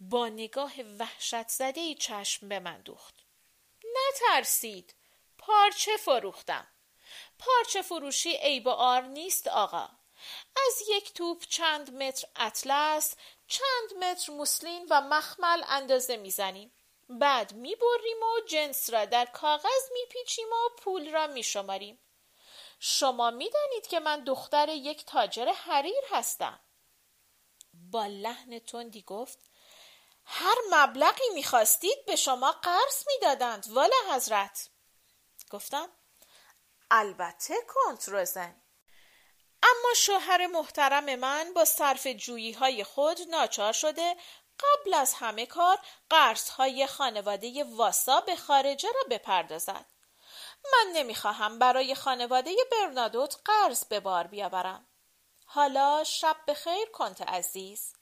با 0.00 0.28
نگاه 0.28 0.72
وحشت 0.98 1.48
زده 1.48 1.80
ای 1.80 1.94
چشم 1.94 2.48
به 2.48 2.58
من 2.58 2.80
دوخت. 2.80 3.14
نترسید 3.84 4.94
پارچه 5.38 5.96
فروختم. 5.96 6.66
پارچه 7.38 7.82
فروشی 7.82 8.36
عیب 8.36 8.66
و 8.66 8.70
آر 8.70 9.02
نیست 9.02 9.48
آقا. 9.48 9.88
از 10.66 10.82
یک 10.88 11.12
توپ 11.12 11.44
چند 11.48 12.02
متر 12.02 12.28
اطلس 12.36 13.14
چند 13.48 14.04
متر 14.04 14.32
موسلین 14.32 14.86
و 14.90 15.00
مخمل 15.00 15.64
اندازه 15.68 16.16
می‌زنیم. 16.16 16.72
بعد 17.08 17.52
می‌بریم 17.52 18.22
و 18.22 18.40
جنس 18.48 18.90
را 18.90 19.04
در 19.04 19.26
کاغذ 19.26 19.90
میپیچیم 19.92 20.48
و 20.48 20.76
پول 20.78 21.12
را 21.12 21.26
میشماریم. 21.26 21.98
شما 22.80 23.30
می‌دانید 23.30 23.86
که 23.86 24.00
من 24.00 24.24
دختر 24.24 24.68
یک 24.68 25.06
تاجر 25.06 25.52
حریر 25.52 26.04
هستم. 26.10 26.60
با 27.74 28.06
لحن 28.06 28.58
تندی 28.58 29.02
گفت 29.02 29.38
هر 30.24 30.54
مبلغی 30.70 31.28
می‌خواستید 31.34 32.04
به 32.06 32.16
شما 32.16 32.52
قرض 32.52 33.04
می‌دادند 33.06 33.66
والا 33.70 33.96
حضرت. 34.10 34.68
گفتم 35.50 35.88
البته 36.90 37.54
کنترزن 37.68 38.62
اما 39.62 39.94
شوهر 39.96 40.46
محترم 40.46 41.14
من 41.14 41.52
با 41.54 41.64
صرف 41.64 42.06
جویی 42.06 42.52
های 42.52 42.84
خود 42.84 43.20
ناچار 43.20 43.72
شده 43.72 44.16
قبل 44.60 44.94
از 44.94 45.14
همه 45.14 45.46
کار 45.46 45.78
قرض 46.10 46.48
های 46.48 46.86
خانواده 46.86 47.64
واسا 47.64 48.20
به 48.20 48.36
خارجه 48.36 48.88
را 48.88 49.02
بپردازد. 49.10 49.86
من 50.72 50.92
نمی‌خواهم 50.92 51.58
برای 51.58 51.94
خانواده 51.94 52.56
برنادوت 52.72 53.36
قرض 53.44 53.84
به 53.84 54.00
بار 54.00 54.26
بیاورم. 54.26 54.86
حالا 55.44 56.04
شب 56.04 56.36
بخیر 56.48 56.88
کنت 56.92 57.22
عزیز. 57.22 57.92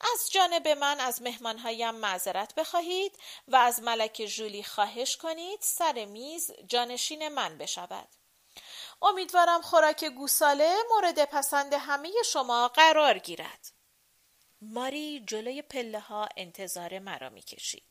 از 0.00 0.30
جانب 0.32 0.68
من 0.68 1.00
از 1.00 1.22
مهمانهایم 1.22 1.94
معذرت 1.94 2.54
بخواهید 2.54 3.18
و 3.48 3.56
از 3.56 3.82
ملک 3.82 4.26
جولی 4.36 4.62
خواهش 4.62 5.16
کنید 5.16 5.60
سر 5.62 6.04
میز 6.04 6.50
جانشین 6.66 7.28
من 7.28 7.58
بشود. 7.58 8.08
امیدوارم 9.02 9.62
خوراک 9.62 10.04
گوساله 10.04 10.76
مورد 10.90 11.24
پسند 11.24 11.72
همه 11.72 12.12
شما 12.32 12.68
قرار 12.68 13.18
گیرد 13.18 13.72
ماری 14.60 15.24
جلوی 15.26 15.62
پله 15.62 16.00
ها 16.00 16.28
انتظار 16.36 16.98
مرا 16.98 17.28
می 17.28 17.42
کشید. 17.42 17.82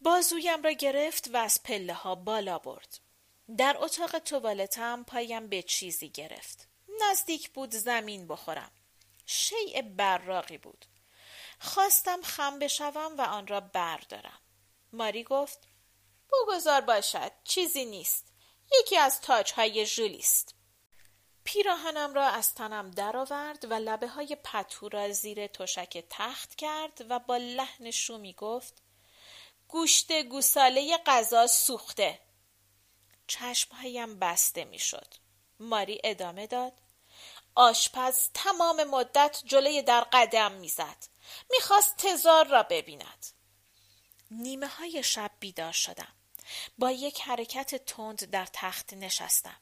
بازویم 0.00 0.62
را 0.62 0.70
گرفت 0.70 1.30
و 1.32 1.36
از 1.36 1.62
پله 1.62 1.94
ها 1.94 2.14
بالا 2.14 2.58
برد. 2.58 2.98
در 3.58 3.76
اتاق 3.78 4.18
توالتم 4.18 5.04
پایم 5.04 5.48
به 5.48 5.62
چیزی 5.62 6.08
گرفت. 6.08 6.68
نزدیک 7.00 7.50
بود 7.50 7.70
زمین 7.70 8.28
بخورم. 8.28 8.70
شیء 9.26 9.82
براقی 9.82 10.58
بود. 10.58 10.84
خواستم 11.60 12.22
خم 12.22 12.58
بشوم 12.58 13.16
و 13.18 13.20
آن 13.20 13.46
را 13.46 13.60
بردارم. 13.60 14.40
ماری 14.92 15.24
گفت 15.24 15.58
بگذار 16.32 16.80
باشد 16.80 17.32
چیزی 17.44 17.84
نیست. 17.84 18.35
یکی 18.80 18.96
از 18.96 19.20
تاجهای 19.20 19.86
ژولی 19.86 20.18
است. 20.18 20.54
پیراهنم 21.44 22.14
را 22.14 22.26
از 22.26 22.54
تنم 22.54 22.90
درآورد 22.90 23.64
و 23.70 23.74
لبه 23.74 24.08
های 24.08 24.36
پتو 24.44 24.88
را 24.88 25.12
زیر 25.12 25.46
تشک 25.46 26.04
تخت 26.10 26.54
کرد 26.54 27.06
و 27.08 27.18
با 27.18 27.36
لحن 27.36 27.90
شومی 27.90 28.32
گفت 28.32 28.82
گوشت 29.68 30.12
گوساله 30.12 30.98
غذا 31.06 31.46
سوخته 31.46 32.20
چشمهایم 33.26 34.18
بسته 34.18 34.64
می‌شد. 34.64 35.14
ماری 35.60 36.00
ادامه 36.04 36.46
داد 36.46 36.72
آشپز 37.54 38.30
تمام 38.34 38.84
مدت 38.84 39.42
جلوی 39.44 39.82
در 39.82 40.00
قدم 40.12 40.52
می‌زد 40.52 41.06
می‌خواست 41.50 41.96
تزار 41.96 42.46
را 42.46 42.62
ببیند 42.62 43.26
نیمه 44.30 44.66
های 44.66 45.02
شب 45.02 45.30
بیدار 45.40 45.72
شدم 45.72 46.15
با 46.78 46.90
یک 46.90 47.20
حرکت 47.20 47.74
تند 47.74 48.30
در 48.30 48.46
تخت 48.52 48.92
نشستم 48.92 49.56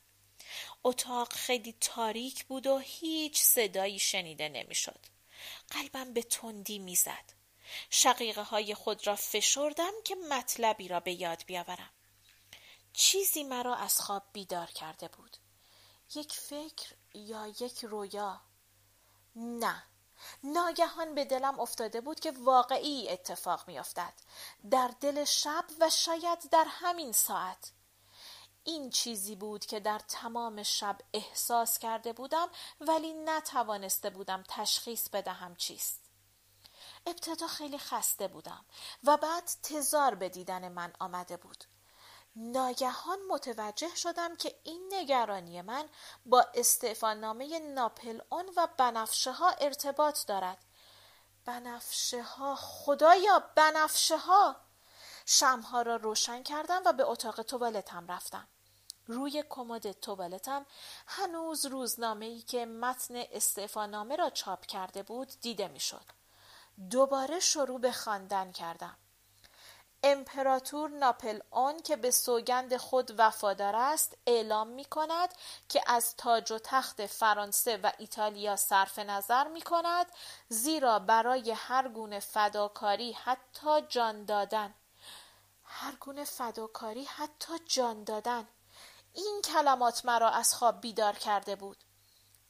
اتاق 0.85 1.33
خیلی 1.33 1.75
تاریک 1.81 2.45
بود 2.45 2.67
و 2.67 2.79
هیچ 2.79 3.43
صدایی 3.43 3.99
شنیده 3.99 4.49
نمی‌شد. 4.49 5.07
قلبم 5.69 6.12
به 6.12 6.23
تندی 6.23 6.79
می‌زد. 6.79 7.33
شقیقه 7.91 8.43
های 8.43 8.75
خود 8.75 9.07
را 9.07 9.17
فشردم 9.17 9.93
که 10.05 10.14
مطلبی 10.14 10.88
را 10.88 11.00
به 11.00 11.12
یاد 11.12 11.45
بیاورم. 11.47 11.91
چیزی 12.93 13.45
مرا 13.45 13.75
از 13.76 14.00
خواب 14.00 14.23
بیدار 14.33 14.67
کرده 14.67 15.09
بود. 15.09 15.37
یک 16.14 16.33
فکر 16.33 16.95
یا 17.14 17.47
یک 17.47 17.85
رویا؟ 17.85 18.41
نه. 19.37 19.83
ناگهان 20.45 21.14
به 21.14 21.25
دلم 21.25 21.61
افتاده 21.61 22.00
بود 22.00 22.21
که 22.21 22.33
واقعی 22.38 23.09
اتفاق 23.09 23.69
میافتد 23.69 24.12
در 24.71 24.90
دل 25.00 25.25
شب 25.25 25.64
و 25.81 25.90
شاید 25.90 26.50
در 26.50 26.66
همین 26.69 27.12
ساعت 27.12 27.73
این 28.64 28.90
چیزی 28.90 29.37
بود 29.37 29.66
که 29.66 29.81
در 29.81 29.99
تمام 29.99 30.62
شب 30.62 30.99
احساس 31.12 31.78
کرده 31.78 32.12
بودم 32.12 32.49
ولی 32.81 33.12
نتوانسته 33.12 34.11
بودم 34.11 34.45
تشخیص 34.49 35.09
بدهم 35.09 35.57
چیست. 35.57 36.00
ابتدا 37.07 37.47
خیلی 37.47 37.78
خسته 37.78 38.28
بودم 38.28 38.64
و 39.04 39.16
بعد 39.16 39.50
تزار 39.62 40.14
به 40.14 40.28
دیدن 40.28 40.69
من 40.69 40.93
آمده 41.00 41.37
بود. 41.37 41.64
ناگهان 42.37 43.19
متوجه 43.31 43.95
شدم 43.95 44.37
که 44.37 44.61
این 44.62 44.91
نگرانی 44.93 45.62
من 45.62 45.88
با 46.26 46.47
استعفانامه 46.55 47.59
ناپل 47.59 48.21
اون 48.29 48.53
و 48.57 48.69
بنفشه 48.76 49.33
ها 49.33 49.50
ارتباط 49.50 50.26
دارد. 50.26 50.59
بنفشه 51.45 52.23
ها 52.23 52.55
خدایا 52.55 53.38
بنفشه 53.55 54.17
ها 54.17 54.57
شمها 55.26 55.83
را 55.83 55.97
روشن 55.97 56.43
کردم 56.43 56.83
و 56.87 56.93
به 56.93 57.05
اتاق 57.05 57.43
توالتم 57.43 58.07
رفتم. 58.07 58.49
روی 59.07 59.45
کمد 59.49 59.93
توالتم 59.93 60.67
هنوز 61.07 61.67
روزنامه 61.67 62.26
ای 62.26 62.43
که 62.43 62.67
متن 62.67 63.14
استعفانامه 63.17 64.17
را 64.17 64.31
چاپ 64.31 64.67
کرده 64.67 65.03
بود 65.03 65.33
دیده 65.41 65.69
می‌شد. 65.69 66.05
دوباره 66.91 67.41
شروع 67.41 67.81
به 67.81 67.93
خواندن 67.93 68.53
کردم. 68.53 68.97
امپراتور 70.06 70.90
ناپل 70.90 71.40
اون 71.50 71.82
که 71.82 71.96
به 71.96 72.11
سوگند 72.11 72.76
خود 72.76 73.14
وفادار 73.18 73.76
است 73.76 74.16
اعلام 74.26 74.68
می 74.68 74.84
کند 74.84 75.34
که 75.68 75.82
از 75.87 76.16
تاج 76.16 76.52
و 76.52 76.58
تخت 76.58 77.06
فرانسه 77.06 77.76
و 77.76 77.92
ایتالیا 77.99 78.56
صرف 78.56 78.99
نظر 78.99 79.49
می 79.49 79.61
کند 79.61 80.06
زیرا 80.49 80.99
برای 80.99 81.50
هر 81.50 81.88
گونه 81.88 82.20
فداکاری 82.20 83.12
حتی 83.12 83.80
جان 83.88 84.25
دادن. 84.25 84.75
هر 85.64 85.94
گونه 86.00 86.25
فداکاری 86.25 87.04
حتی 87.04 87.52
جان 87.66 88.04
دادن. 88.04 88.49
این 89.14 89.42
کلمات 89.44 90.04
مرا 90.04 90.30
از 90.30 90.54
خواب 90.54 90.80
بیدار 90.80 91.12
کرده 91.12 91.56
بود. 91.56 91.84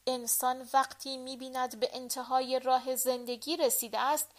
انسان 0.06 0.68
وقتی 0.74 1.16
می‌بیند 1.16 1.80
به 1.80 1.90
انتهای 1.92 2.58
راه 2.58 2.96
زندگی 2.96 3.56
رسیده 3.56 3.98
است 4.00 4.30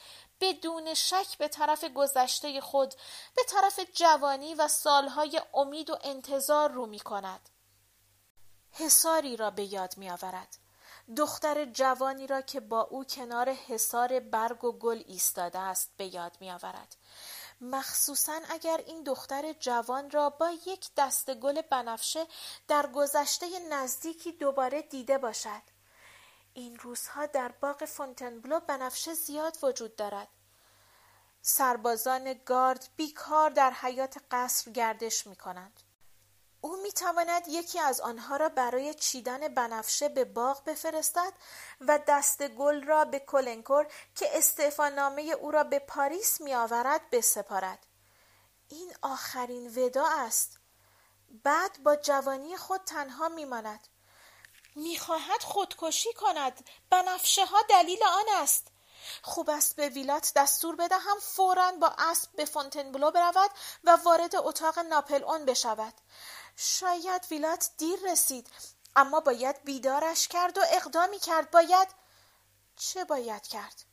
بدون 0.41 0.93
شک 0.93 1.37
به 1.37 1.47
طرف 1.47 1.83
گذشته 1.83 2.61
خود 2.61 2.93
به 3.35 3.43
طرف 3.47 3.79
جوانی 3.93 4.55
و 4.55 4.67
سالهای 4.67 5.41
امید 5.53 5.89
و 5.89 5.97
انتظار 6.03 6.71
رو 6.71 6.85
می 6.85 6.99
کند. 6.99 7.49
حساری 8.71 9.37
را 9.37 9.51
به 9.51 9.63
یاد 9.63 9.97
می 9.97 10.09
آورد. 10.09 10.57
دختر 11.17 11.65
جوانی 11.65 12.27
را 12.27 12.41
که 12.41 12.59
با 12.59 12.81
او 12.81 13.03
کنار 13.03 13.49
حصار 13.49 14.19
برگ 14.19 14.63
و 14.63 14.71
گل 14.71 15.03
ایستاده 15.05 15.59
است 15.59 15.91
به 15.97 16.15
یاد 16.15 16.37
می 16.39 16.51
آورد. 16.51 16.95
مخصوصا 17.61 18.39
اگر 18.49 18.83
این 18.85 19.03
دختر 19.03 19.53
جوان 19.53 20.11
را 20.11 20.29
با 20.29 20.51
یک 20.65 20.89
دست 20.97 21.33
گل 21.33 21.61
بنفشه 21.61 22.27
در 22.67 22.87
گذشته 22.87 23.59
نزدیکی 23.69 24.31
دوباره 24.31 24.81
دیده 24.81 25.17
باشد 25.17 25.74
این 26.57 26.79
روزها 26.79 27.25
در 27.25 27.51
باغ 27.51 27.85
فونتنبلو 27.85 28.59
بنفشه 28.59 29.13
زیاد 29.13 29.57
وجود 29.63 29.95
دارد 29.95 30.27
سربازان 31.41 32.33
گارد 32.45 32.89
بیکار 32.95 33.49
در 33.49 33.71
حیات 33.71 34.17
قصر 34.31 34.71
گردش 34.71 35.27
می 35.27 35.35
کنند. 35.35 35.79
او 36.61 36.81
می 36.81 36.91
تواند 36.91 37.47
یکی 37.47 37.79
از 37.79 38.01
آنها 38.01 38.37
را 38.37 38.49
برای 38.49 38.93
چیدن 38.93 39.47
بنفشه 39.47 40.09
به 40.09 40.25
باغ 40.25 40.63
بفرستد 40.63 41.33
و 41.81 41.99
دست 42.07 42.47
گل 42.47 42.83
را 42.83 43.05
به 43.05 43.19
کلنکور 43.19 43.87
که 44.15 44.29
نامه 44.95 45.21
او 45.21 45.51
را 45.51 45.63
به 45.63 45.79
پاریس 45.79 46.41
می 46.41 46.53
آورد 46.53 47.09
بسپارد. 47.09 47.85
این 48.69 48.93
آخرین 49.01 49.67
وداع 49.77 50.05
است. 50.07 50.59
بعد 51.43 51.83
با 51.83 51.95
جوانی 51.95 52.57
خود 52.57 52.81
تنها 52.81 53.29
می 53.29 53.45
ماند. 53.45 53.87
می‌خواهد 54.75 55.43
خودکشی 55.43 56.13
کند. 56.13 56.69
بنفشه 56.89 57.45
ها 57.45 57.57
دلیل 57.69 58.03
آن 58.03 58.25
است. 58.35 58.67
خوب 59.21 59.49
است 59.49 59.75
به 59.75 59.89
ویلات 59.89 60.31
دستور 60.35 60.75
بدهم 60.75 61.19
فورا 61.21 61.71
با 61.71 61.93
اسب 61.97 62.31
به 62.35 62.45
فونتنبلو 62.45 63.11
برود 63.11 63.51
و 63.83 63.97
وارد 64.05 64.35
اتاق 64.35 64.79
ناپل 64.79 65.23
اون 65.23 65.45
بشود. 65.45 65.93
شاید 66.55 67.27
ویلات 67.31 67.69
دیر 67.77 67.99
رسید 68.11 68.49
اما 68.95 69.19
باید 69.19 69.63
بیدارش 69.63 70.27
کرد 70.27 70.57
و 70.57 70.61
اقدامی 70.71 71.19
کرد 71.19 71.51
باید 71.51 71.87
چه 72.75 73.05
باید 73.05 73.47
کرد؟ 73.47 73.83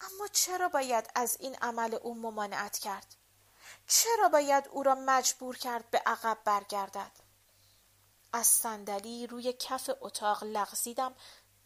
اما 0.00 0.28
چرا 0.28 0.68
باید 0.68 1.10
از 1.14 1.36
این 1.40 1.54
عمل 1.54 1.94
او 1.94 2.14
ممانعت 2.14 2.78
کرد؟ 2.78 3.14
چرا 3.88 4.28
باید 4.28 4.68
او 4.68 4.82
را 4.82 4.94
مجبور 4.94 5.56
کرد 5.56 5.90
به 5.90 6.02
عقب 6.06 6.38
برگردد؟ 6.44 7.25
از 8.32 8.46
صندلی 8.46 9.26
روی 9.26 9.52
کف 9.52 9.90
اتاق 10.00 10.44
لغزیدم 10.44 11.14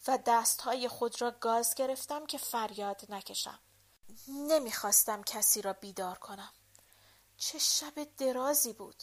و 0.08 0.18
دستهای 0.26 0.88
خود 0.88 1.22
را 1.22 1.30
گاز 1.30 1.74
گرفتم 1.74 2.26
که 2.26 2.38
فریاد 2.38 3.06
نکشم. 3.08 3.58
نمی‌خواستم 4.28 5.22
کسی 5.22 5.62
را 5.62 5.72
بیدار 5.72 6.18
کنم. 6.18 6.52
چه 7.36 7.58
شب 7.58 8.04
درازی 8.16 8.72
بود. 8.72 9.02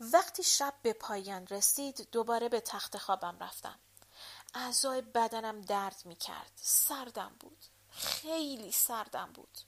وقتی 0.00 0.42
شب 0.42 0.74
به 0.82 0.92
پایان 0.92 1.46
رسید 1.46 2.08
دوباره 2.12 2.48
به 2.48 2.60
تخت 2.60 2.98
خوابم 2.98 3.38
رفتم. 3.38 3.80
اعضای 4.54 5.02
بدنم 5.02 5.60
درد 5.60 6.02
می 6.04 6.16
کرد 6.16 6.52
سردم 6.56 7.36
بود. 7.40 7.64
خیلی 7.90 8.72
سردم 8.72 9.32
بود. 9.32 9.58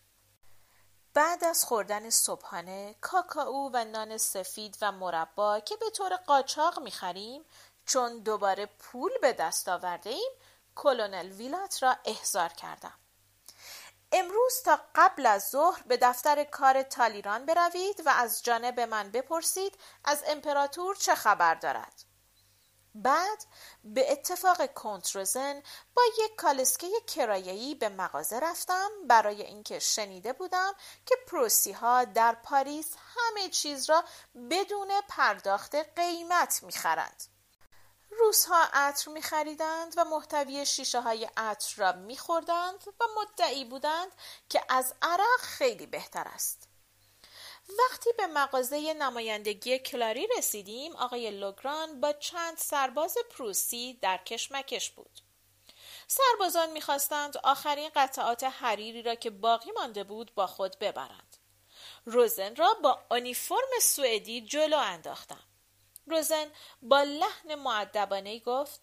بعد 1.19 1.45
از 1.45 1.65
خوردن 1.65 2.11
صبحانه 2.11 2.95
کاکائو 3.01 3.71
و 3.73 3.85
نان 3.85 4.19
سفید 4.19 4.79
و 4.83 4.93
مربا 4.93 5.61
که 5.61 5.77
به 5.77 5.91
طور 5.91 6.17
قاچاق 6.17 6.81
می‌خریم 6.81 7.45
چون 7.87 8.19
دوباره 8.19 8.67
پول 8.67 9.11
به 9.23 9.33
دست 9.33 9.69
آورده 9.69 10.11
ایم 10.11 10.31
کلونل 10.75 11.29
ویلات 11.29 11.83
را 11.83 11.97
احضار 12.05 12.49
کردم. 12.49 12.95
امروز 14.13 14.63
تا 14.65 14.81
قبل 14.95 15.27
از 15.27 15.49
ظهر 15.49 15.83
به 15.83 15.97
دفتر 15.97 16.45
کار 16.45 16.83
تالیران 16.83 17.47
بروید 17.47 18.03
و 18.07 18.09
از 18.09 18.43
جانب 18.43 18.81
من 18.81 19.11
بپرسید 19.11 19.79
از 20.05 20.25
امپراتور 20.27 20.97
چه 20.97 21.15
خبر 21.15 21.55
دارد. 21.55 22.08
بعد 23.02 23.45
به 23.85 24.12
اتفاق 24.12 24.75
کنتروزن 24.75 25.62
با 25.95 26.02
یک 26.19 26.37
کالسکه 26.37 26.87
کرایه‌ای 27.07 27.75
به 27.75 27.88
مغازه 27.88 28.40
رفتم 28.40 28.88
برای 29.09 29.43
اینکه 29.43 29.78
شنیده 29.78 30.33
بودم 30.33 30.75
که 31.07 31.17
پروسی 31.26 31.73
ها 31.73 32.05
در 32.05 32.35
پاریس 32.35 32.95
همه 33.17 33.49
چیز 33.49 33.90
را 33.90 34.05
بدون 34.50 34.88
پرداخت 35.09 35.75
قیمت 35.75 36.62
می‌خرند. 36.62 37.23
روزها 38.11 38.69
عطر 38.73 39.11
می 39.11 39.23
خریدند 39.23 39.95
و 39.97 40.05
محتوی 40.05 40.67
شیشه 40.67 41.00
های 41.00 41.31
عطر 41.37 41.75
را 41.76 41.93
می 41.93 42.17
خوردند 42.17 42.85
و 43.00 43.05
مدعی 43.21 43.64
بودند 43.64 44.12
که 44.49 44.62
از 44.69 44.95
عرق 45.02 45.40
خیلی 45.40 45.87
بهتر 45.87 46.28
است. 46.35 46.68
وقتی 47.69 48.11
به 48.13 48.27
مغازه 48.27 48.95
نمایندگی 48.95 49.79
کلاری 49.79 50.29
رسیدیم 50.39 50.97
آقای 50.97 51.31
لوگران 51.31 52.01
با 52.01 52.12
چند 52.12 52.59
سرباز 52.59 53.16
پروسی 53.31 53.99
در 54.03 54.16
کشمکش 54.16 54.90
بود. 54.90 55.21
سربازان 56.07 56.71
می‌خواستند 56.71 57.37
آخرین 57.37 57.90
قطعات 57.95 58.45
حریری 58.45 59.03
را 59.03 59.14
که 59.14 59.31
باقی 59.31 59.71
مانده 59.71 60.05
بود 60.05 60.35
با 60.35 60.47
خود 60.47 60.79
ببرند. 60.79 61.37
روزن 62.05 62.57
را 62.57 62.75
با 62.83 63.03
آنیفرم 63.09 63.79
سوئدی 63.83 64.40
جلو 64.40 64.77
انداختم. 64.77 65.45
روزن 66.07 66.51
با 66.83 67.03
لحن 67.03 67.55
معدبانه 67.55 68.38
گفت 68.38 68.81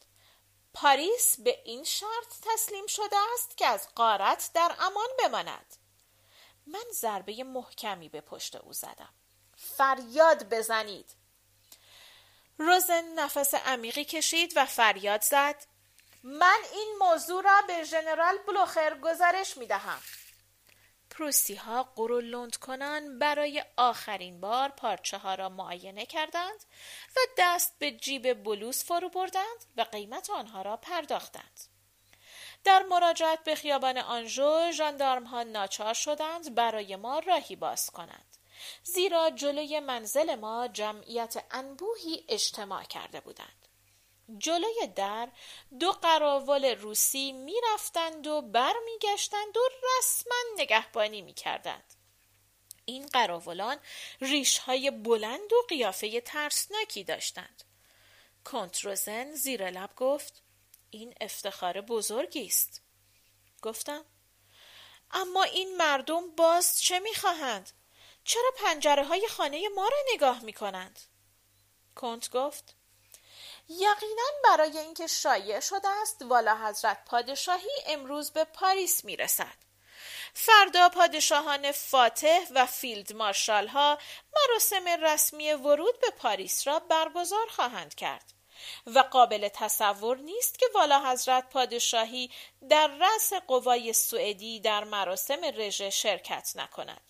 پاریس 0.74 1.40
به 1.40 1.62
این 1.66 1.84
شرط 1.84 2.34
تسلیم 2.42 2.88
شده 2.88 3.16
است 3.34 3.58
که 3.58 3.68
از 3.68 3.88
قارت 3.96 4.50
در 4.54 4.76
امان 4.80 5.08
بماند 5.20 5.76
من 6.68 6.86
ضربه 6.94 7.44
محکمی 7.44 8.10
به 8.10 8.22
پشت 8.22 8.56
او 8.56 8.74
زدم. 8.74 9.14
فریاد 9.58 10.50
بزنید. 10.50 11.16
روزن 12.58 13.04
نفس 13.04 13.54
عمیقی 13.54 14.06
کشید 14.06 14.54
و 14.56 14.66
فریاد 14.66 15.22
زد. 15.22 15.66
من 16.24 16.60
این 16.74 16.96
موضوع 17.00 17.44
را 17.44 17.62
به 17.68 17.84
ژنرال 17.84 18.38
بلوخر 18.48 19.00
گزارش 19.02 19.58
می 19.58 19.66
دهم. 19.66 20.02
پروسی 21.10 21.56
ها 21.56 21.94
کنان 22.62 23.20
برای 23.20 23.64
آخرین 23.78 24.42
بار 24.42 24.70
پارچه 24.70 25.18
ها 25.18 25.36
را 25.36 25.50
معاینه 25.50 26.06
کردند 26.06 26.66
و 27.16 27.20
دست 27.38 27.80
به 27.80 27.92
جیب 27.92 28.44
بلوز 28.44 28.84
فرو 28.84 29.10
بردند 29.10 29.66
و 29.78 29.82
قیمت 29.82 30.30
آنها 30.30 30.62
را 30.62 30.78
پرداختند. 30.78 31.75
در 32.66 32.84
مراجعت 32.84 33.44
به 33.44 33.56
خیابان 33.56 33.98
آنژو 33.98 34.72
ژاندارم 34.72 35.24
ها 35.24 35.44
ناچار 35.44 35.94
شدند 35.94 36.56
برای 36.56 36.96
ما 36.96 37.20
راهی 37.20 37.56
باز 37.56 37.90
کنند. 37.90 38.38
زیرا 38.84 39.30
جلوی 39.30 39.80
منزل 39.80 40.36
ما 40.36 40.68
جمعیت 40.68 41.44
انبوهی 41.52 42.26
اجتماع 42.30 42.84
کرده 42.84 43.20
بودند. 43.20 43.68
جلوی 44.38 44.88
در 44.96 45.30
دو 45.80 45.92
قراول 45.92 46.66
روسی 46.66 47.32
می‌رفتند 47.32 48.28
و 48.28 48.42
برمیگشتند 48.42 49.58
و 49.58 49.62
رسما 49.84 50.36
نگهبانی 50.58 51.22
می‌کردند. 51.22 51.94
این 52.86 53.08
قراولان 53.08 53.78
ریشهای 54.22 54.92
بلند 54.92 55.54
و 55.54 55.66
قیافه 55.70 56.22
ترسناکی 56.22 57.04
داشتند. 57.04 57.64
کنتروزن 58.46 59.32
زیر 59.32 59.70
لب 59.70 59.96
گفت 59.96 60.45
این 60.96 61.16
افتخار 61.22 61.82
بزرگی 61.82 62.46
است. 62.46 62.82
گفتم 63.62 64.06
اما 65.12 65.44
این 65.44 65.78
مردم 65.78 66.36
باز 66.36 66.82
چه 66.82 67.00
می‌خواهند؟ 67.00 67.72
چرا 68.24 68.52
پنجره 68.58 69.04
های 69.04 69.28
خانه 69.28 69.70
ما 69.70 69.88
را 69.88 69.98
نگاه 70.14 70.44
می‌کنند؟ 70.44 71.00
کنت 71.96 72.32
گفت 72.32 72.76
یقینا 73.70 74.24
برای 74.44 74.78
اینکه 74.78 75.08
شایع 75.08 75.60
شده 75.60 75.88
است 75.88 76.22
والا 76.22 76.68
حضرت 76.68 77.06
پادشاهی 77.06 77.72
امروز 77.88 78.32
به 78.32 78.44
پاریس 78.44 79.06
می‌رسد. 79.06 79.66
فردا 80.34 80.90
پادشاهان 80.90 81.72
فاتح 81.72 82.40
و 82.52 82.66
فیلد 82.66 83.14
مارشال 83.14 83.68
ها 83.68 84.00
مراسم 84.36 84.88
رسمی 84.88 85.54
ورود 85.54 86.00
به 86.00 86.10
پاریس 86.10 86.68
را 86.68 86.80
برگزار 86.80 87.48
خواهند 87.48 87.96
کرد. 87.96 88.35
و 88.86 89.00
قابل 89.00 89.48
تصور 89.48 90.18
نیست 90.18 90.60
که 90.60 90.66
والا 90.76 91.12
حضرت 91.12 91.50
پادشاهی 91.50 92.32
در 92.70 92.88
رأس 92.88 93.34
قوای 93.34 93.94
سوئدی 93.94 94.60
در 94.60 94.84
مراسم 94.84 95.42
رژه 95.56 95.90
شرکت 95.90 96.52
نکند. 96.56 97.02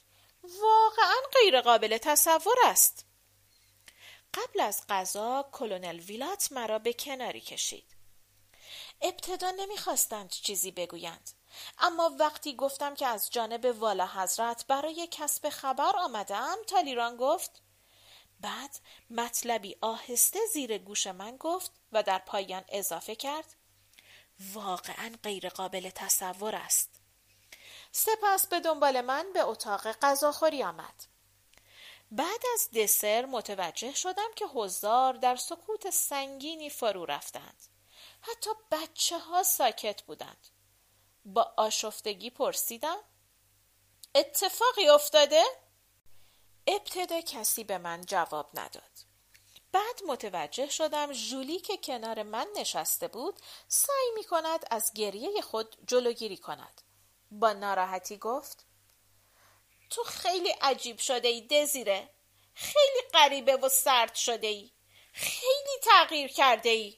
واقعا 0.44 1.16
غیر 1.34 1.62
قابل 1.62 1.98
تصور 1.98 2.56
است. 2.66 3.06
قبل 4.34 4.60
از 4.60 4.84
غذا 4.90 5.50
کلونل 5.52 6.00
ویلات 6.00 6.52
مرا 6.52 6.80
به 6.80 6.94
کناری 6.94 7.42
کشید. 7.42 7.96
ابتدا 9.02 9.52
نمی‌خواستند 9.52 10.30
چیزی 10.30 10.72
بگویند 10.72 11.30
اما 11.80 12.16
وقتی 12.20 12.56
گفتم 12.56 12.96
که 12.96 13.08
از 13.08 13.30
جانب 13.32 13.76
والا 13.80 14.08
حضرت 14.08 14.66
برای 14.68 15.08
کسب 15.12 15.50
خبر 15.50 15.92
آمدم 15.98 16.56
تالیران 16.68 17.18
گفت 17.18 17.62
بعد 18.46 18.80
مطلبی 19.10 19.78
آهسته 19.82 20.40
زیر 20.54 20.78
گوش 20.78 21.08
من 21.08 21.38
گفت 21.38 21.72
و 21.92 22.04
در 22.04 22.20
پایان 22.20 22.64
اضافه 22.70 23.16
کرد 23.16 23.56
واقعا 24.54 25.16
غیرقابل 25.24 25.90
تصور 25.90 26.56
است. 26.56 26.90
سپس 27.92 28.48
به 28.48 28.60
دنبال 28.60 29.02
من 29.02 29.34
به 29.34 29.40
اتاق 29.40 29.92
غذاخوری 29.92 30.64
آمد. 30.64 31.06
بعد 32.12 32.42
از 32.54 32.70
دسر 32.72 33.26
متوجه 33.26 33.94
شدم 33.94 34.30
که 34.36 34.46
حضار 34.46 35.14
در 35.14 35.36
سکوت 35.36 35.90
سنگینی 35.90 36.70
فرو 36.70 37.06
رفتند. 37.06 37.64
حتی 38.22 38.50
بچه 38.72 39.20
ها 39.20 39.44
ساکت 39.44 40.02
بودند. 40.02 40.48
با 41.26 41.54
آشفتگی 41.58 42.30
پرسیدم 42.30 42.98
اتفاقی 44.16 44.88
افتاده؟ 44.88 45.44
ابتدا 46.68 47.22
کسی 47.22 47.64
به 47.64 47.78
من 47.78 48.02
جواب 48.06 48.50
نداد. 48.54 48.92
بعد 49.72 50.04
متوجه 50.08 50.70
شدم 50.70 51.12
جولی 51.12 51.60
که 51.60 51.78
کنار 51.78 52.24
من 52.24 52.48
نشسته 52.56 53.08
بود 53.08 53.40
سعی 53.68 54.12
می 54.16 54.24
کند 54.24 54.66
از 54.72 54.94
گریه 54.94 55.42
خود 55.42 55.78
جلوگیری 55.88 56.38
کند. 56.38 56.82
با 57.32 57.54
ناراحتی 57.54 58.18
گفت 58.18 58.66
تو 59.90 60.04
خیلی 60.04 60.50
عجیب 60.50 61.00
شده 61.00 61.28
ای 61.28 61.42
دزیره. 61.42 62.10
خیلی 62.54 63.02
غریبه 63.14 63.56
و 63.56 63.70
سرد 63.70 64.16
شده 64.16 64.48
ای 64.48 64.72
خیلی 65.14 65.80
تغییر 65.84 66.32
کرده 66.32 66.70
ای 66.70 66.98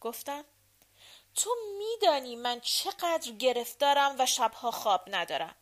گفتم 0.00 0.44
تو 1.34 1.50
میدانی 1.78 2.36
من 2.36 2.60
چقدر 2.60 3.32
گرفتارم 3.32 4.16
و 4.18 4.26
شبها 4.26 4.70
خواب 4.70 5.04
ندارم. 5.06 5.56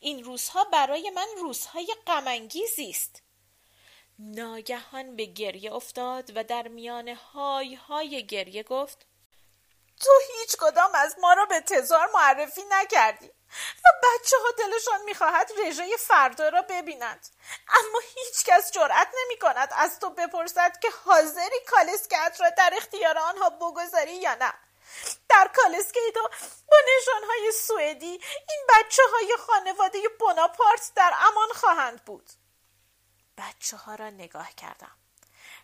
این 0.00 0.24
روزها 0.24 0.64
برای 0.64 1.10
من 1.10 1.26
روزهای 1.40 1.94
غمانگیزی 2.06 2.90
است. 2.90 3.22
ناگهان 4.18 5.16
به 5.16 5.24
گریه 5.24 5.72
افتاد 5.72 6.32
و 6.34 6.44
در 6.44 6.68
میان 6.68 7.08
های 7.08 7.74
های 7.74 8.26
گریه 8.26 8.62
گفت 8.62 9.06
تو 10.00 10.10
هیچ 10.28 10.56
کدام 10.58 10.90
از 10.94 11.16
ما 11.20 11.32
را 11.32 11.46
به 11.46 11.60
تزار 11.60 12.10
معرفی 12.14 12.62
نکردی 12.68 13.26
و 13.84 13.88
بچه 14.02 14.36
ها 14.36 14.50
دلشان 14.58 15.02
می‌خواهد 15.04 15.50
رژه 15.66 15.96
فردا 15.96 16.48
را 16.48 16.62
ببینند. 16.62 17.28
اما 17.68 18.00
هیچ 18.14 18.44
کس 18.44 18.72
جرأت 18.72 19.08
نمی 19.24 19.38
کند 19.38 19.68
از 19.76 19.98
تو 20.00 20.10
بپرسد 20.10 20.78
که 20.82 20.88
حاضری 21.04 21.60
کالسکت 21.66 22.36
را 22.40 22.50
در 22.50 22.72
اختیار 22.76 23.18
آنها 23.18 23.50
بگذاری 23.50 24.16
یا 24.16 24.34
نه. 24.34 24.54
در 25.28 25.50
کالسکیدو 25.56 26.22
با 26.70 26.76
نشانهای 26.96 27.52
سوئدی 27.52 28.20
این 28.48 28.66
بچه 28.68 29.02
های 29.12 29.36
خانواده 29.46 29.98
بناپارت 30.20 30.92
در 30.94 31.14
امان 31.20 31.48
خواهند 31.54 32.04
بود. 32.04 32.30
بچه 33.38 33.76
ها 33.76 33.94
را 33.94 34.10
نگاه 34.10 34.52
کردم. 34.52 34.96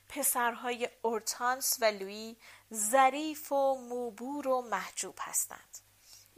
پسرهای 0.09 0.89
اورتانس 1.03 1.77
و 1.81 1.85
لویی 1.85 2.39
ظریف 2.75 3.53
و 3.53 3.75
موبور 3.75 4.49
و 4.49 4.63
محجوب 4.63 5.19
هستند. 5.21 5.79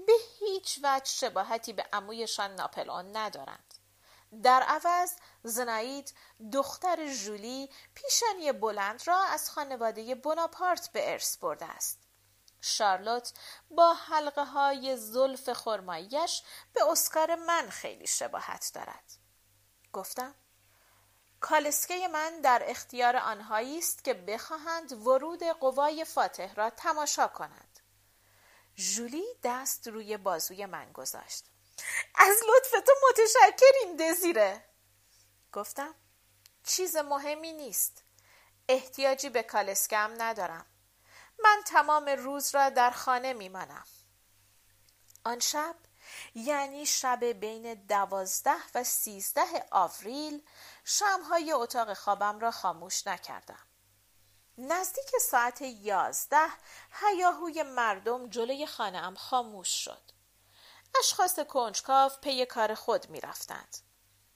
به 0.06 0.12
هیچ 0.38 0.80
وجه 0.82 1.04
شباهتی 1.04 1.72
به 1.72 1.86
عمویشان 1.92 2.54
ناپلئون 2.54 3.16
ندارند. 3.16 3.74
در 4.42 4.62
عوض 4.62 5.12
زنایید 5.42 6.14
دختر 6.52 7.12
ژولی 7.12 7.70
پیشانی 7.94 8.52
بلند 8.52 9.02
را 9.06 9.24
از 9.24 9.50
خانواده 9.50 10.14
بناپارت 10.14 10.90
به 10.92 11.12
ارث 11.12 11.36
برده 11.36 11.64
است. 11.64 12.05
شارلوت 12.66 13.32
با 13.70 13.94
حلقه 13.94 14.44
های 14.44 14.96
زلف 14.96 15.52
خرماییش 15.52 16.42
به 16.72 16.90
اسکار 16.90 17.34
من 17.34 17.68
خیلی 17.70 18.06
شباهت 18.06 18.70
دارد. 18.74 19.12
گفتم 19.92 20.34
کالسکه 21.40 22.08
من 22.08 22.40
در 22.40 22.62
اختیار 22.66 23.16
آنهایی 23.16 23.78
است 23.78 24.04
که 24.04 24.14
بخواهند 24.14 24.92
ورود 24.92 25.42
قوای 25.42 26.04
فاتح 26.04 26.54
را 26.54 26.70
تماشا 26.70 27.28
کنند. 27.28 27.80
ژولی 28.76 29.24
دست 29.42 29.88
روی 29.88 30.16
بازوی 30.16 30.66
من 30.66 30.92
گذاشت. 30.92 31.44
از 32.14 32.36
لطف 32.48 32.70
تو 32.70 32.92
متشکریم 33.10 33.96
دزیره. 33.96 34.64
گفتم 35.52 35.94
چیز 36.64 36.96
مهمی 36.96 37.52
نیست. 37.52 38.02
احتیاجی 38.68 39.28
به 39.28 39.42
کالسکم 39.42 40.14
ندارم. 40.18 40.66
من 41.44 41.62
تمام 41.66 42.08
روز 42.08 42.54
را 42.54 42.68
در 42.68 42.90
خانه 42.90 43.32
میمانم 43.32 43.84
آن 45.24 45.38
شب 45.38 45.76
یعنی 46.34 46.86
شب 46.86 47.24
بین 47.24 47.74
دوازده 47.74 48.56
و 48.74 48.84
سیزده 48.84 49.66
آوریل 49.70 50.42
شمهای 50.84 51.52
اتاق 51.52 51.94
خوابم 51.94 52.38
را 52.38 52.50
خاموش 52.50 53.06
نکردم 53.06 53.66
نزدیک 54.58 55.10
ساعت 55.20 55.62
یازده 55.62 56.48
هیاهوی 57.00 57.62
مردم 57.62 58.28
جلوی 58.28 58.66
خانهام 58.66 59.14
خاموش 59.14 59.68
شد 59.68 60.02
اشخاص 60.98 61.40
کنجکاو 61.40 62.10
پی 62.22 62.46
کار 62.46 62.74
خود 62.74 63.10
می 63.10 63.20
رفتند. 63.20 63.76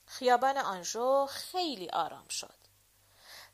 خیابان 0.07 0.59
آنژو 0.59 1.27
خیلی 1.27 1.91
آرام 1.91 2.29
شد. 2.29 2.60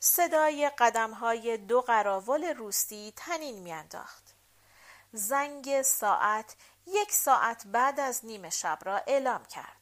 صدای 0.00 0.70
قدم 0.78 1.10
های 1.10 1.56
دو 1.56 1.80
قراول 1.80 2.44
روستی 2.44 3.12
تنین 3.16 3.58
میانداخت. 3.58 4.34
زنگ 5.12 5.82
ساعت 5.82 6.56
یک 6.86 7.12
ساعت 7.12 7.66
بعد 7.66 8.00
از 8.00 8.24
نیمه 8.24 8.50
شب 8.50 8.78
را 8.82 8.96
اعلام 8.96 9.44
کرد. 9.44 9.76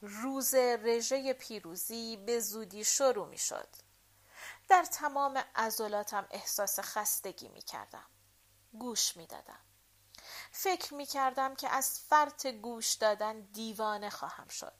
روز 0.00 0.54
رژه 0.54 1.32
پیروزی 1.32 2.16
به 2.16 2.40
زودی 2.40 2.84
شروع 2.84 3.28
می 3.28 3.38
شد. 3.38 3.68
در 4.68 4.84
تمام 4.84 5.44
عضلاتم 5.54 6.26
احساس 6.30 6.80
خستگی 6.80 7.48
می 7.48 7.62
کردم. 7.62 8.06
گوش 8.72 9.16
می 9.16 9.26
دادم. 9.26 9.60
فکر 10.52 10.94
می 10.94 11.06
کردم 11.06 11.54
که 11.54 11.68
از 11.68 12.00
فرط 12.00 12.46
گوش 12.46 12.92
دادن 12.92 13.40
دیوانه 13.40 14.10
خواهم 14.10 14.48
شد. 14.48 14.74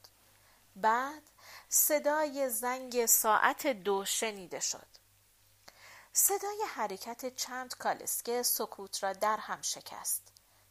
بعد 0.75 1.29
صدای 1.75 2.49
زنگ 2.49 3.05
ساعت 3.05 3.67
دو 3.67 4.05
شنیده 4.05 4.59
شد. 4.59 4.87
صدای 6.13 6.63
حرکت 6.67 7.35
چند 7.35 7.77
کالسکه 7.77 8.43
سکوت 8.43 9.03
را 9.03 9.13
در 9.13 9.37
هم 9.37 9.61
شکست. 9.61 10.21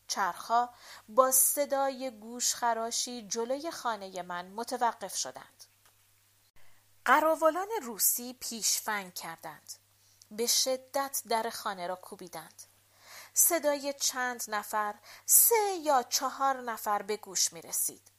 چرخها 0.09 0.75
با 1.09 1.31
صدای 1.31 2.11
گوشخراشی 2.11 3.29
جلوی 3.29 3.71
خانه 3.71 4.23
من 4.23 4.47
متوقف 4.47 5.17
شدند. 5.17 5.65
قراولان 7.05 7.69
روسی 7.83 8.37
پیشفنگ 8.41 9.15
کردند. 9.15 9.73
به 10.31 10.47
شدت 10.47 11.23
در 11.29 11.51
خانه 11.51 11.87
را 11.87 11.97
کوبیدند. 11.97 12.63
صدای 13.35 13.93
چند 13.93 14.45
نفر 14.49 14.95
سه 15.27 15.81
یا 15.83 16.03
چهار 16.03 16.61
نفر 16.61 17.03
به 17.03 17.17
گوش 17.17 17.53
می 17.53 17.63
رسید. 17.63 18.13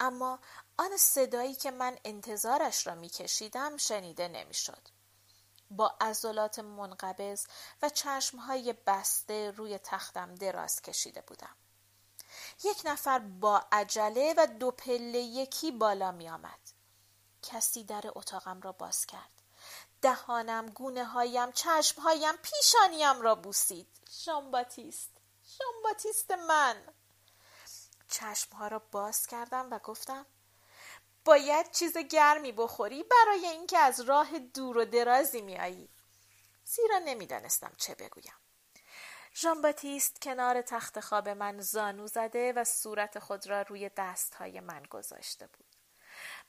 اما 0.00 0.38
آن 0.78 0.96
صدایی 0.96 1.54
که 1.54 1.70
من 1.70 1.98
انتظارش 2.04 2.86
را 2.86 2.94
می 2.94 3.08
کشیدم 3.08 3.76
شنیده 3.76 4.28
نمی 4.28 4.54
شد. 4.54 4.88
با 5.70 5.96
عضلات 6.00 6.58
منقبض 6.58 7.46
و 7.82 7.88
چشمهای 7.88 8.74
بسته 8.86 9.50
روی 9.50 9.78
تختم 9.78 10.34
دراز 10.34 10.82
کشیده 10.82 11.20
بودم. 11.20 11.56
یک 12.64 12.82
نفر 12.84 13.18
با 13.18 13.64
عجله 13.72 14.34
و 14.36 14.46
دو 14.46 14.70
پله 14.70 15.18
یکی 15.18 15.70
بالا 15.70 16.12
می 16.12 16.28
آمد. 16.28 16.60
کسی 17.42 17.84
در 17.84 18.02
اتاقم 18.14 18.60
را 18.60 18.72
باز 18.72 19.06
کرد. 19.06 19.30
دهانم، 20.02 20.66
گونه 20.66 21.04
هایم، 21.04 21.52
چشم 21.52 22.02
هایم، 22.02 22.36
پیشانیم 22.36 23.22
را 23.22 23.34
بوسید. 23.34 23.88
ژان 24.10 24.35
باتیست، 24.35 25.10
ژان 25.58 25.79
باتیست 25.79 26.30
من. 26.30 26.94
چشمها 28.08 28.68
را 28.68 28.78
باز 28.78 29.26
کردم 29.26 29.70
و 29.70 29.78
گفتم 29.78 30.26
باید 31.24 31.70
چیز 31.70 31.98
گرمی 31.98 32.52
بخوری 32.52 33.02
برای 33.02 33.46
اینکه 33.46 33.78
از 33.78 34.00
راه 34.00 34.38
دور 34.38 34.78
و 34.78 34.84
درازی 34.84 35.42
میایی. 35.42 35.90
زیرا 36.64 36.98
نمی‌دانستم 36.98 37.72
چه 37.76 37.94
بگویم. 37.94 38.36
ژان 39.34 39.62
باتیست 39.62 40.22
کنار 40.22 40.62
تخت 40.62 41.00
خواب 41.00 41.28
من 41.28 41.60
زانو 41.60 42.06
زده 42.06 42.52
و 42.52 42.64
صورت 42.64 43.18
خود 43.18 43.46
را 43.46 43.62
روی 43.62 43.90
دستهای 43.96 44.60
من 44.60 44.82
گذاشته 44.82 45.46
بود. 45.46 45.76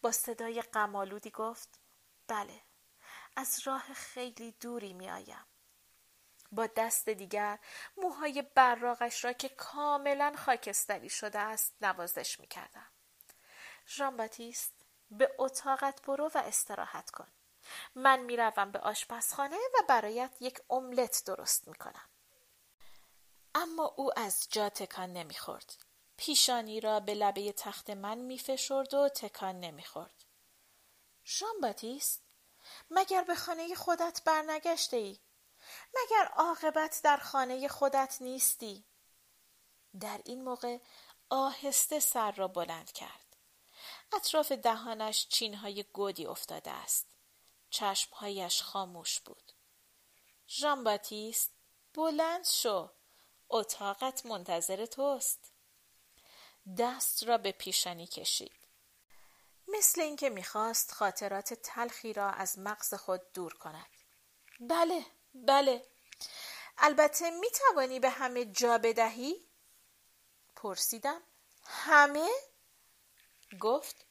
با 0.01 0.11
صدای 0.11 0.61
قمالودی 0.61 1.31
گفت 1.31 1.79
بله 2.27 2.61
از 3.35 3.59
راه 3.67 3.93
خیلی 3.93 4.51
دوری 4.51 4.93
میآیم. 4.93 5.45
با 6.51 6.67
دست 6.67 7.09
دیگر 7.09 7.59
موهای 7.97 8.41
براغش 8.55 9.25
را 9.25 9.33
که 9.33 9.49
کاملا 9.49 10.33
خاکستری 10.37 11.09
شده 11.09 11.39
است 11.39 11.73
نوازش 11.81 12.39
می 12.39 12.47
کردم. 12.47 12.91
ژان 13.89 14.17
باتیست 14.17 14.73
به 15.11 15.35
اتاقت 15.39 16.01
برو 16.01 16.31
و 16.35 16.37
استراحت 16.37 17.11
کن. 17.11 17.27
من 17.95 18.19
می‌روم 18.19 18.71
به 18.71 18.79
آشپزخانه 18.79 19.57
و 19.57 19.83
برایت 19.87 20.37
یک 20.39 20.59
املت 20.69 21.23
درست 21.25 21.67
می 21.67 21.75
کنم. 21.75 22.09
اما 23.55 23.93
او 23.97 24.19
از 24.19 24.47
جا 24.51 24.69
تکان 24.69 25.13
نمی‌خورد. 25.13 25.83
پیشانی 26.17 26.79
را 26.79 26.99
به 26.99 27.13
لبه 27.13 27.51
تخت 27.51 27.89
من 27.89 28.17
میفشرد 28.17 28.93
و 28.93 29.09
تکان 29.09 29.59
نمی‌خورد. 29.59 30.25
ژان 31.25 31.61
باتیست 31.61 32.21
مگر 32.89 33.23
به 33.23 33.35
خانه 33.35 33.75
خودت 33.75 34.21
برنگشته 34.25 34.97
ای؟ 34.97 35.19
مگر 35.95 36.25
عاقبت 36.25 37.01
در 37.03 37.17
خانه 37.17 37.67
خودت 37.67 38.17
نیستی 38.21 38.85
در 39.99 40.21
این 40.25 40.43
موقع 40.43 40.77
آهسته 41.29 41.99
سر 41.99 42.31
را 42.31 42.47
بلند 42.47 42.91
کرد 42.91 43.28
اطراف 44.13 44.51
دهانش 44.51 45.27
چینهای 45.27 45.83
گودی 45.83 46.25
افتاده 46.25 46.71
است. 46.71 47.05
چشمهایش 47.69 48.61
خاموش 48.61 49.19
بود. 49.19 49.51
ژان 50.49 50.83
باتیست 50.83 51.51
بلند 51.93 52.45
شو. 52.45 52.89
اتاقت 53.49 54.25
منتظر 54.25 54.85
توست. 54.85 55.51
دست 56.77 57.23
را 57.23 57.37
به 57.37 57.51
پیشانی 57.51 58.07
کشید. 58.07 58.51
مثل 59.67 60.01
اینکه 60.01 60.29
می‌خواست 60.29 60.91
خاطرات 60.91 61.53
تلخی 61.53 62.13
را 62.13 62.29
از 62.29 62.59
مغز 62.59 62.93
خود 62.93 63.31
دور 63.33 63.53
کند. 63.53 63.89
بله 64.59 65.05
بله. 65.33 65.85
البته 66.77 67.29
می 67.29 67.47
توانی 67.49 67.99
به 67.99 68.09
همه 68.09 68.45
جا 68.45 68.77
بدهی؟ 68.77 69.35
پرسیدم. 70.55 71.21
همه؟ 71.65 72.29
گفت 73.59 74.05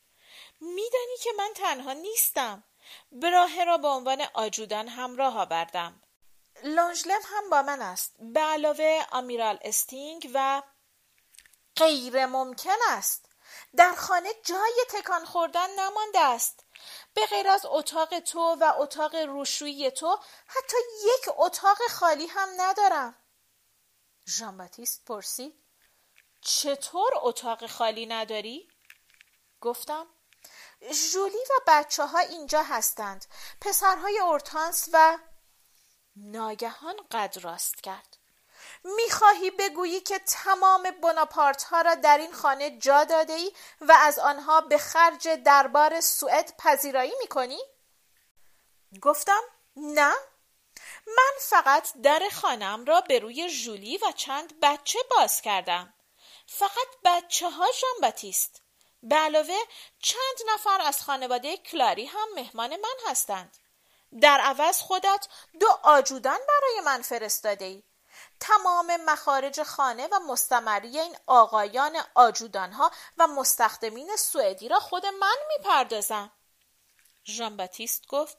میدانی 0.61 1.17
که 1.23 1.31
من 1.39 1.51
تنها 1.55 1.93
نیستم. 1.93 2.65
براهه 3.13 3.65
را 3.65 3.79
به 3.79 3.89
عنوان 3.89 4.27
آجودان 4.35 4.89
همراه 4.89 5.39
آوردم. 5.41 6.03
لانجلم 6.63 7.21
هم 7.25 7.51
با 7.51 7.63
من 7.63 7.83
است. 7.83 8.15
به 8.19 8.41
علاوه 8.41 9.07
آمیرال 9.11 9.59
استینگ 9.63 10.31
و 10.35 10.63
غیر 11.77 12.27
ممکن 12.27 12.77
است. 12.89 13.29
در 13.77 13.95
خانه 13.95 14.31
جای 14.45 14.85
تکان 14.89 15.25
خوردن 15.25 15.71
نمانده 15.71 16.21
است. 16.21 16.65
به 17.15 17.27
غیر 17.27 17.49
از 17.49 17.67
اتاق 17.67 18.19
تو 18.19 18.57
و 18.61 18.73
اتاق 18.79 19.15
روشویی 19.15 19.91
تو 19.91 20.19
حتی 20.47 20.77
یک 21.05 21.35
اتاق 21.37 21.79
خالی 21.91 22.27
هم 22.27 22.49
ندارم. 22.57 23.17
ژان 24.29 24.71
پرسید 25.07 25.55
چطور 26.41 27.11
اتاق 27.15 27.67
خالی 27.67 28.07
نداری؟ 28.07 28.69
گفتم 29.61 30.07
ژولی 30.93 31.39
و 31.39 31.61
بچه 31.67 32.07
ها 32.07 32.19
اینجا 32.19 32.63
هستند. 32.63 33.27
پسرهای 33.61 34.19
اورتانس 34.19 34.89
و 34.93 35.19
ناگهان 36.17 36.97
قد 37.11 37.39
راست 37.43 37.83
کرد. 37.83 38.19
می‌خواهی 38.85 39.51
بگویی 39.51 40.01
که 40.01 40.19
تمام 40.19 40.91
بناپارت 40.91 41.63
ها 41.63 41.81
را 41.81 41.95
در 41.95 42.19
این 42.19 42.33
خانه 42.33 42.79
جا 42.79 43.05
داده 43.05 43.33
ای 43.33 43.53
و 43.81 43.93
از 43.93 44.19
آنها 44.19 44.61
به 44.61 44.79
خرج 44.79 45.29
دربار 45.29 46.01
سوئد 46.01 46.55
پذیرایی 46.59 47.13
می‌کنی؟ 47.21 47.61
گفتم 49.03 49.41
نه. 49.77 50.15
من 51.07 51.33
فقط 51.41 51.93
در 52.03 52.23
خانم 52.33 52.85
را 52.85 53.01
به 53.01 53.19
روی 53.19 53.49
ژولی 53.49 53.99
و 53.99 54.13
چند 54.13 54.61
بچه 54.61 54.99
باز 55.11 55.41
کردم. 55.41 55.95
فقط 56.47 56.89
بچه 57.05 57.51
ها 57.51 57.67
باتیست 58.03 58.63
به 59.03 59.17
علاوه 59.17 59.59
چند 59.99 60.39
نفر 60.55 60.81
از 60.81 61.03
خانواده 61.03 61.57
کلاری 61.57 62.07
هم 62.07 62.29
مهمان 62.35 62.77
من 62.77 63.11
هستند. 63.11 63.57
در 64.21 64.41
عوض 64.41 64.81
خودت 64.81 65.29
دو 65.61 65.79
آجودان 65.83 66.39
برای 66.49 66.81
من 66.85 67.03
فرستاده 67.03 67.65
ای 67.65 67.83
تمام 68.41 68.97
مخارج 68.97 69.63
خانه 69.63 70.07
و 70.07 70.19
مستمری 70.19 70.99
این 70.99 71.17
آقایان 71.27 71.97
آجودانها 72.15 72.91
و 73.19 73.27
مستخدمین 73.27 74.17
سوئدی 74.17 74.69
را 74.69 74.81
خود 74.81 75.07
من 75.07 75.37
می‌پردازم. 75.49 76.33
ژان 77.27 77.57
باتیست 77.57 78.07
گفت 78.07 78.37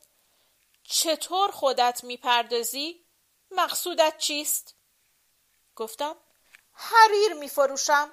چطور 0.84 1.52
خودت 1.52 2.04
می‌پردازی؟ 2.04 3.06
مقصودت 3.52 4.18
چیست؟ 4.18 4.76
گفتم 5.76 6.16
حریر 6.74 7.34
میفروشم. 7.34 8.12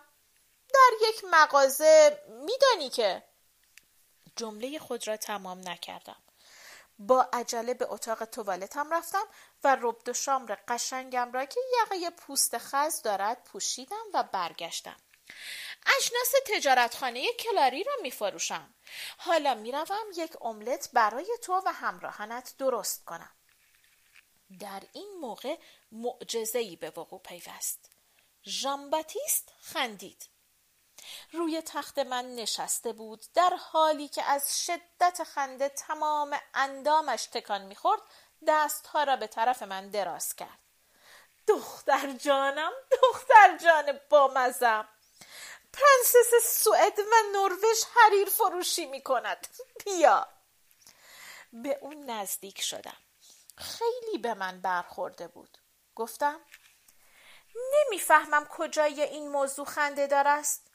در 0.76 1.08
یک 1.08 1.24
مغازه 1.30 2.22
میدانی 2.28 2.90
که 2.90 3.22
جمله 4.36 4.78
خود 4.78 5.08
را 5.08 5.16
تمام 5.16 5.68
نکردم 5.68 6.22
با 6.98 7.28
عجله 7.32 7.74
به 7.74 7.86
اتاق 7.92 8.24
توالتم 8.24 8.94
رفتم 8.94 9.24
و 9.64 9.76
ربد 9.80 10.08
و 10.08 10.12
شامر 10.12 10.56
قشنگم 10.68 11.32
را 11.32 11.44
که 11.44 11.60
یقه 11.80 12.10
پوست 12.10 12.58
خز 12.58 13.02
دارد 13.02 13.44
پوشیدم 13.44 14.04
و 14.14 14.22
برگشتم 14.22 14.96
اجناس 15.98 16.32
تجارتخانه 16.46 17.32
کلاری 17.32 17.84
را 17.84 17.92
می 18.02 18.10
فروشم. 18.10 18.74
حالا 19.18 19.54
می 19.54 19.72
روم 19.72 20.06
یک 20.16 20.42
املت 20.42 20.90
برای 20.92 21.38
تو 21.42 21.62
و 21.66 21.72
همراهانت 21.72 22.54
درست 22.58 23.04
کنم. 23.04 23.30
در 24.60 24.82
این 24.92 25.18
موقع 25.20 25.56
معجزه‌ای 25.92 26.76
به 26.76 26.90
وقوع 26.90 27.20
پیوست. 27.20 27.90
ژان 28.44 28.90
باتیست 28.90 29.52
خندید. 29.60 30.35
روی 31.32 31.62
تخت 31.62 31.98
من 31.98 32.34
نشسته 32.34 32.92
بود. 32.92 33.24
در 33.34 33.56
حالی 33.60 34.08
که 34.08 34.22
از 34.22 34.64
شدت 34.66 35.22
خنده 35.24 35.68
تمام 35.68 36.40
اندامش 36.54 37.26
تکان 37.26 37.62
می‌خورد 37.62 38.00
دستها 38.48 39.02
را 39.02 39.16
به 39.16 39.26
طرف 39.26 39.62
من 39.62 39.90
دراز 39.90 40.34
کرد. 40.34 40.58
دختر 41.48 42.12
جانم 42.12 42.72
دختر 43.02 43.56
جان 43.56 44.00
بامزم. 44.10 44.88
پرنسس 45.72 46.62
سوئد 46.62 46.98
و 46.98 47.14
نروژ 47.32 47.84
حریر 47.94 48.28
فروشی 48.28 48.86
می 48.86 49.02
کند 49.02 49.46
بیا. 49.84 50.28
به 51.52 51.78
اون 51.80 52.10
نزدیک 52.10 52.62
شدم. 52.62 52.96
خیلی 53.56 54.18
به 54.18 54.34
من 54.34 54.60
برخورده 54.60 55.28
بود. 55.28 55.58
گفتم 55.94 56.40
نمی‌فهمم 57.74 58.46
کجای 58.50 59.02
این 59.02 59.28
موضوع 59.28 59.66
خنده 59.66 60.06
دار 60.06 60.28
است. 60.28 60.65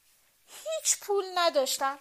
هیچ 0.52 1.00
پول 1.00 1.26
نداشتم. 1.36 2.00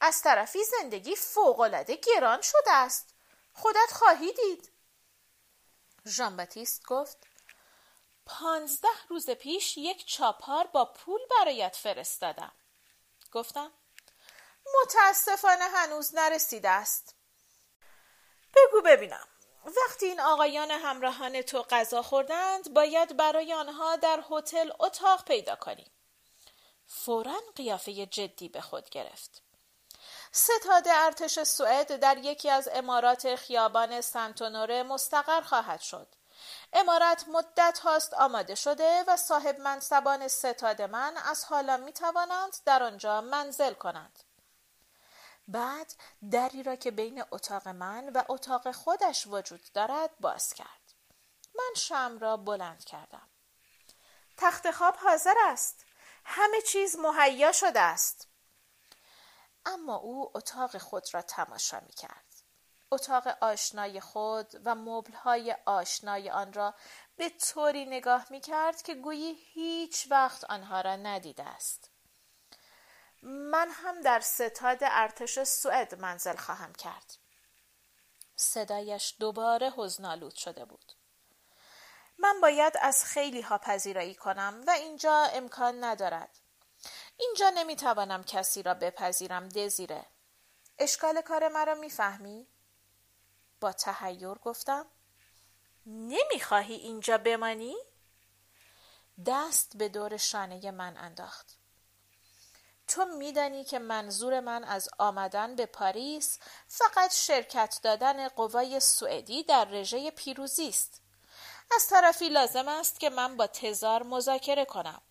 از 0.00 0.22
طرفی 0.22 0.64
زندگی 0.64 1.16
فوقالعاده 1.16 1.96
گران 1.96 2.40
شده 2.42 2.72
است. 2.72 3.14
خودت 3.52 3.92
خواهی 3.92 4.32
دید. 4.32 4.72
ژان 6.06 6.36
باتیست 6.36 6.86
گفت 6.86 7.26
پانزده 8.26 8.88
روز 9.08 9.30
پیش 9.30 9.78
یک 9.78 10.06
چاپار 10.06 10.66
با 10.66 10.84
پول 10.84 11.20
برایت 11.30 11.76
فرستادم. 11.76 12.52
گفتم 13.32 13.72
متاسفانه 14.82 15.64
هنوز 15.64 16.14
نرسیده 16.14 16.68
است. 16.68 17.14
بگو 18.56 18.80
ببینم 18.80 19.28
وقتی 19.64 20.06
این 20.06 20.20
آقایان 20.20 20.70
همراهان 20.70 21.42
تو 21.42 21.62
غذا 21.62 22.02
خوردند 22.02 22.74
باید 22.74 23.16
برای 23.16 23.52
آنها 23.52 23.96
در 23.96 24.24
هتل 24.30 24.70
اتاق 24.78 25.24
پیدا 25.24 25.56
کنیم 25.56 25.90
فورا 26.88 27.40
قیافه 27.56 28.06
جدی 28.06 28.48
به 28.48 28.60
خود 28.60 28.90
گرفت. 28.90 29.42
ستاد 30.32 30.88
ارتش 30.88 31.42
سوئد 31.42 31.96
در 31.96 32.18
یکی 32.18 32.50
از 32.50 32.68
امارات 32.72 33.34
خیابان 33.34 34.00
سنتونوره 34.00 34.82
مستقر 34.82 35.40
خواهد 35.40 35.80
شد. 35.80 36.08
امارت 36.72 37.24
مدت 37.28 37.78
هاست 37.78 38.14
آماده 38.14 38.54
شده 38.54 39.04
و 39.06 39.16
صاحب 39.16 39.60
منصبان 39.60 40.28
ستاد 40.28 40.82
من 40.82 41.16
از 41.16 41.44
حالا 41.44 41.76
می 41.76 41.92
توانند 41.92 42.52
در 42.64 42.82
آنجا 42.82 43.20
منزل 43.20 43.74
کنند. 43.74 44.18
بعد 45.48 45.94
دری 46.30 46.62
را 46.62 46.76
که 46.76 46.90
بین 46.90 47.24
اتاق 47.30 47.68
من 47.68 48.08
و 48.08 48.22
اتاق 48.28 48.72
خودش 48.72 49.26
وجود 49.26 49.72
دارد 49.74 50.10
باز 50.20 50.54
کرد. 50.54 50.94
من 51.54 51.74
شم 51.76 52.18
را 52.20 52.36
بلند 52.36 52.84
کردم. 52.84 53.28
تخت 54.36 54.70
خواب 54.70 54.96
حاضر 54.96 55.34
است. 55.46 55.87
همه 56.30 56.60
چیز 56.60 56.96
مهیا 56.96 57.52
شده 57.52 57.80
است 57.80 58.28
اما 59.66 59.96
او 59.96 60.30
اتاق 60.34 60.78
خود 60.78 61.14
را 61.14 61.22
تماشا 61.22 61.80
می 61.80 61.92
کرد. 61.92 62.24
اتاق 62.90 63.26
آشنای 63.40 64.00
خود 64.00 64.54
و 64.64 64.74
مبلهای 64.74 65.56
آشنای 65.66 66.30
آن 66.30 66.52
را 66.52 66.74
به 67.16 67.28
طوری 67.28 67.84
نگاه 67.84 68.26
می 68.30 68.40
کرد 68.40 68.82
که 68.82 68.94
گویی 68.94 69.32
هیچ 69.32 70.06
وقت 70.10 70.44
آنها 70.44 70.80
را 70.80 70.96
ندیده 70.96 71.44
است. 71.44 71.90
من 73.22 73.70
هم 73.70 74.00
در 74.00 74.20
ستاد 74.20 74.78
ارتش 74.82 75.42
سوئد 75.42 75.94
منزل 75.94 76.36
خواهم 76.36 76.72
کرد. 76.72 77.14
صدایش 78.36 79.14
دوباره 79.20 79.72
حزنالود 79.76 80.34
شده 80.34 80.64
بود. 80.64 80.92
من 82.18 82.40
باید 82.40 82.72
از 82.80 83.04
خیلی 83.04 83.40
ها 83.40 83.58
پذیرایی 83.58 84.14
کنم 84.14 84.64
و 84.66 84.70
اینجا 84.70 85.24
امکان 85.32 85.84
ندارد. 85.84 86.38
اینجا 87.16 87.50
نمی‌توانم 87.50 88.24
کسی 88.24 88.62
را 88.62 88.74
بپذیرم 88.74 89.48
دزیره. 89.48 90.06
اشکال 90.78 91.20
کار 91.20 91.48
مرا 91.48 91.74
می‌فهمی؟ 91.74 92.46
با 93.60 93.72
تهیور 93.72 94.38
گفتم 94.38 94.86
نمی‌خواهی 95.86 96.74
اینجا 96.74 97.18
بمانی؟ 97.18 97.76
دست 99.26 99.76
به 99.76 99.88
دور 99.88 100.16
شانه 100.16 100.70
من 100.70 100.96
انداخت. 100.96 101.58
تو 102.88 103.04
میدانی 103.04 103.64
که 103.64 103.78
منظور 103.78 104.40
من 104.40 104.64
از 104.64 104.88
آمدن 104.98 105.56
به 105.56 105.66
پاریس 105.66 106.38
فقط 106.66 107.14
شرکت 107.14 107.80
دادن 107.82 108.28
قوای 108.28 108.80
سوئدی 108.80 109.42
در 109.42 109.64
رژه 109.64 110.10
پیروزی 110.10 110.68
است. 110.68 111.02
از 111.74 111.86
طرفی 111.86 112.28
لازم 112.28 112.68
است 112.68 113.00
که 113.00 113.10
من 113.10 113.36
با 113.36 113.46
تزار 113.46 114.02
مذاکره 114.02 114.64
کنم. 114.64 115.02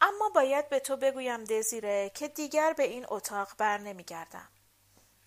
اما 0.00 0.28
باید 0.28 0.68
به 0.68 0.80
تو 0.80 0.96
بگویم 0.96 1.44
دزیره 1.44 2.10
که 2.14 2.28
دیگر 2.28 2.72
به 2.72 2.82
این 2.82 3.06
اتاق 3.08 3.56
بر 3.58 3.78
نمیگردم. 3.78 4.48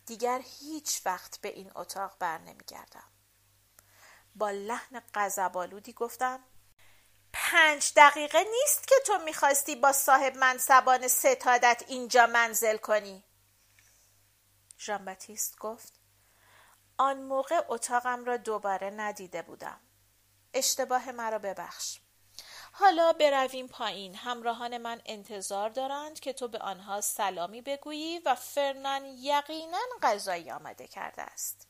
دیگر 0.06 0.42
هیچ 0.60 1.02
وقت 1.06 1.42
به 1.42 1.50
این 1.50 1.72
اتاق 1.76 2.18
بر 2.20 2.38
نمیگردم. 2.38 3.12
با 4.36 4.52
لحن 4.52 5.02
قذبالودی 5.14 5.94
گفتم 5.94 6.44
پنج 7.34 7.94
دقیقه 7.96 8.44
نیست 8.44 8.88
که 8.88 8.96
تو 9.06 9.18
می‌خواستی 9.18 9.76
با 9.76 9.92
صاحب 9.92 10.38
منصبان 10.38 11.08
ستادت 11.08 11.84
اینجا 11.88 12.28
منزل 12.28 12.78
کنی. 12.78 13.24
ژان 14.80 15.18
گفت 15.60 15.94
آن 16.98 17.22
موقع 17.22 17.62
اتاقم 17.68 18.26
را 18.26 18.38
دوباره 18.38 18.90
ندیده 18.90 19.42
بودم. 19.42 19.80
اشتباه 20.54 21.12
مرا 21.12 21.40
ببخش. 21.40 22.00
حالا 22.72 23.14
برویم 23.14 23.68
پایین. 23.68 24.16
همراهان 24.16 24.78
من 24.78 25.02
انتظار 25.06 25.70
دارند 25.70 26.20
که 26.20 26.34
تو 26.34 26.48
به 26.48 26.58
آنها 26.58 27.02
سلامی 27.02 27.62
بگویی 27.62 28.20
و 28.20 28.36
فرنان 28.36 29.06
یقینا 29.06 29.82
غذایی 30.02 30.52
آمده 30.52 30.88
کرده 30.88 31.22
است. 31.22 31.68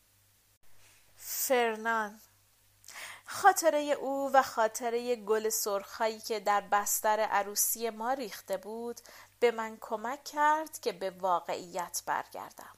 فرنان 1.16 2.22
خاطره 3.26 3.80
او 3.80 4.32
و 4.34 4.42
خاطره 4.42 5.16
گل 5.16 5.50
سرخهایی 5.50 6.20
که 6.20 6.40
در 6.40 6.62
بستر 6.62 7.20
عروسی 7.20 7.90
ما 7.90 8.14
ریخته 8.14 8.58
بود 8.58 9.02
به 9.40 9.52
من 9.52 9.78
کمک 9.82 10.24
کرد 10.24 10.80
که 10.80 10.92
به 10.92 11.10
واقعیت 11.10 12.04
برگردم. 12.06 12.78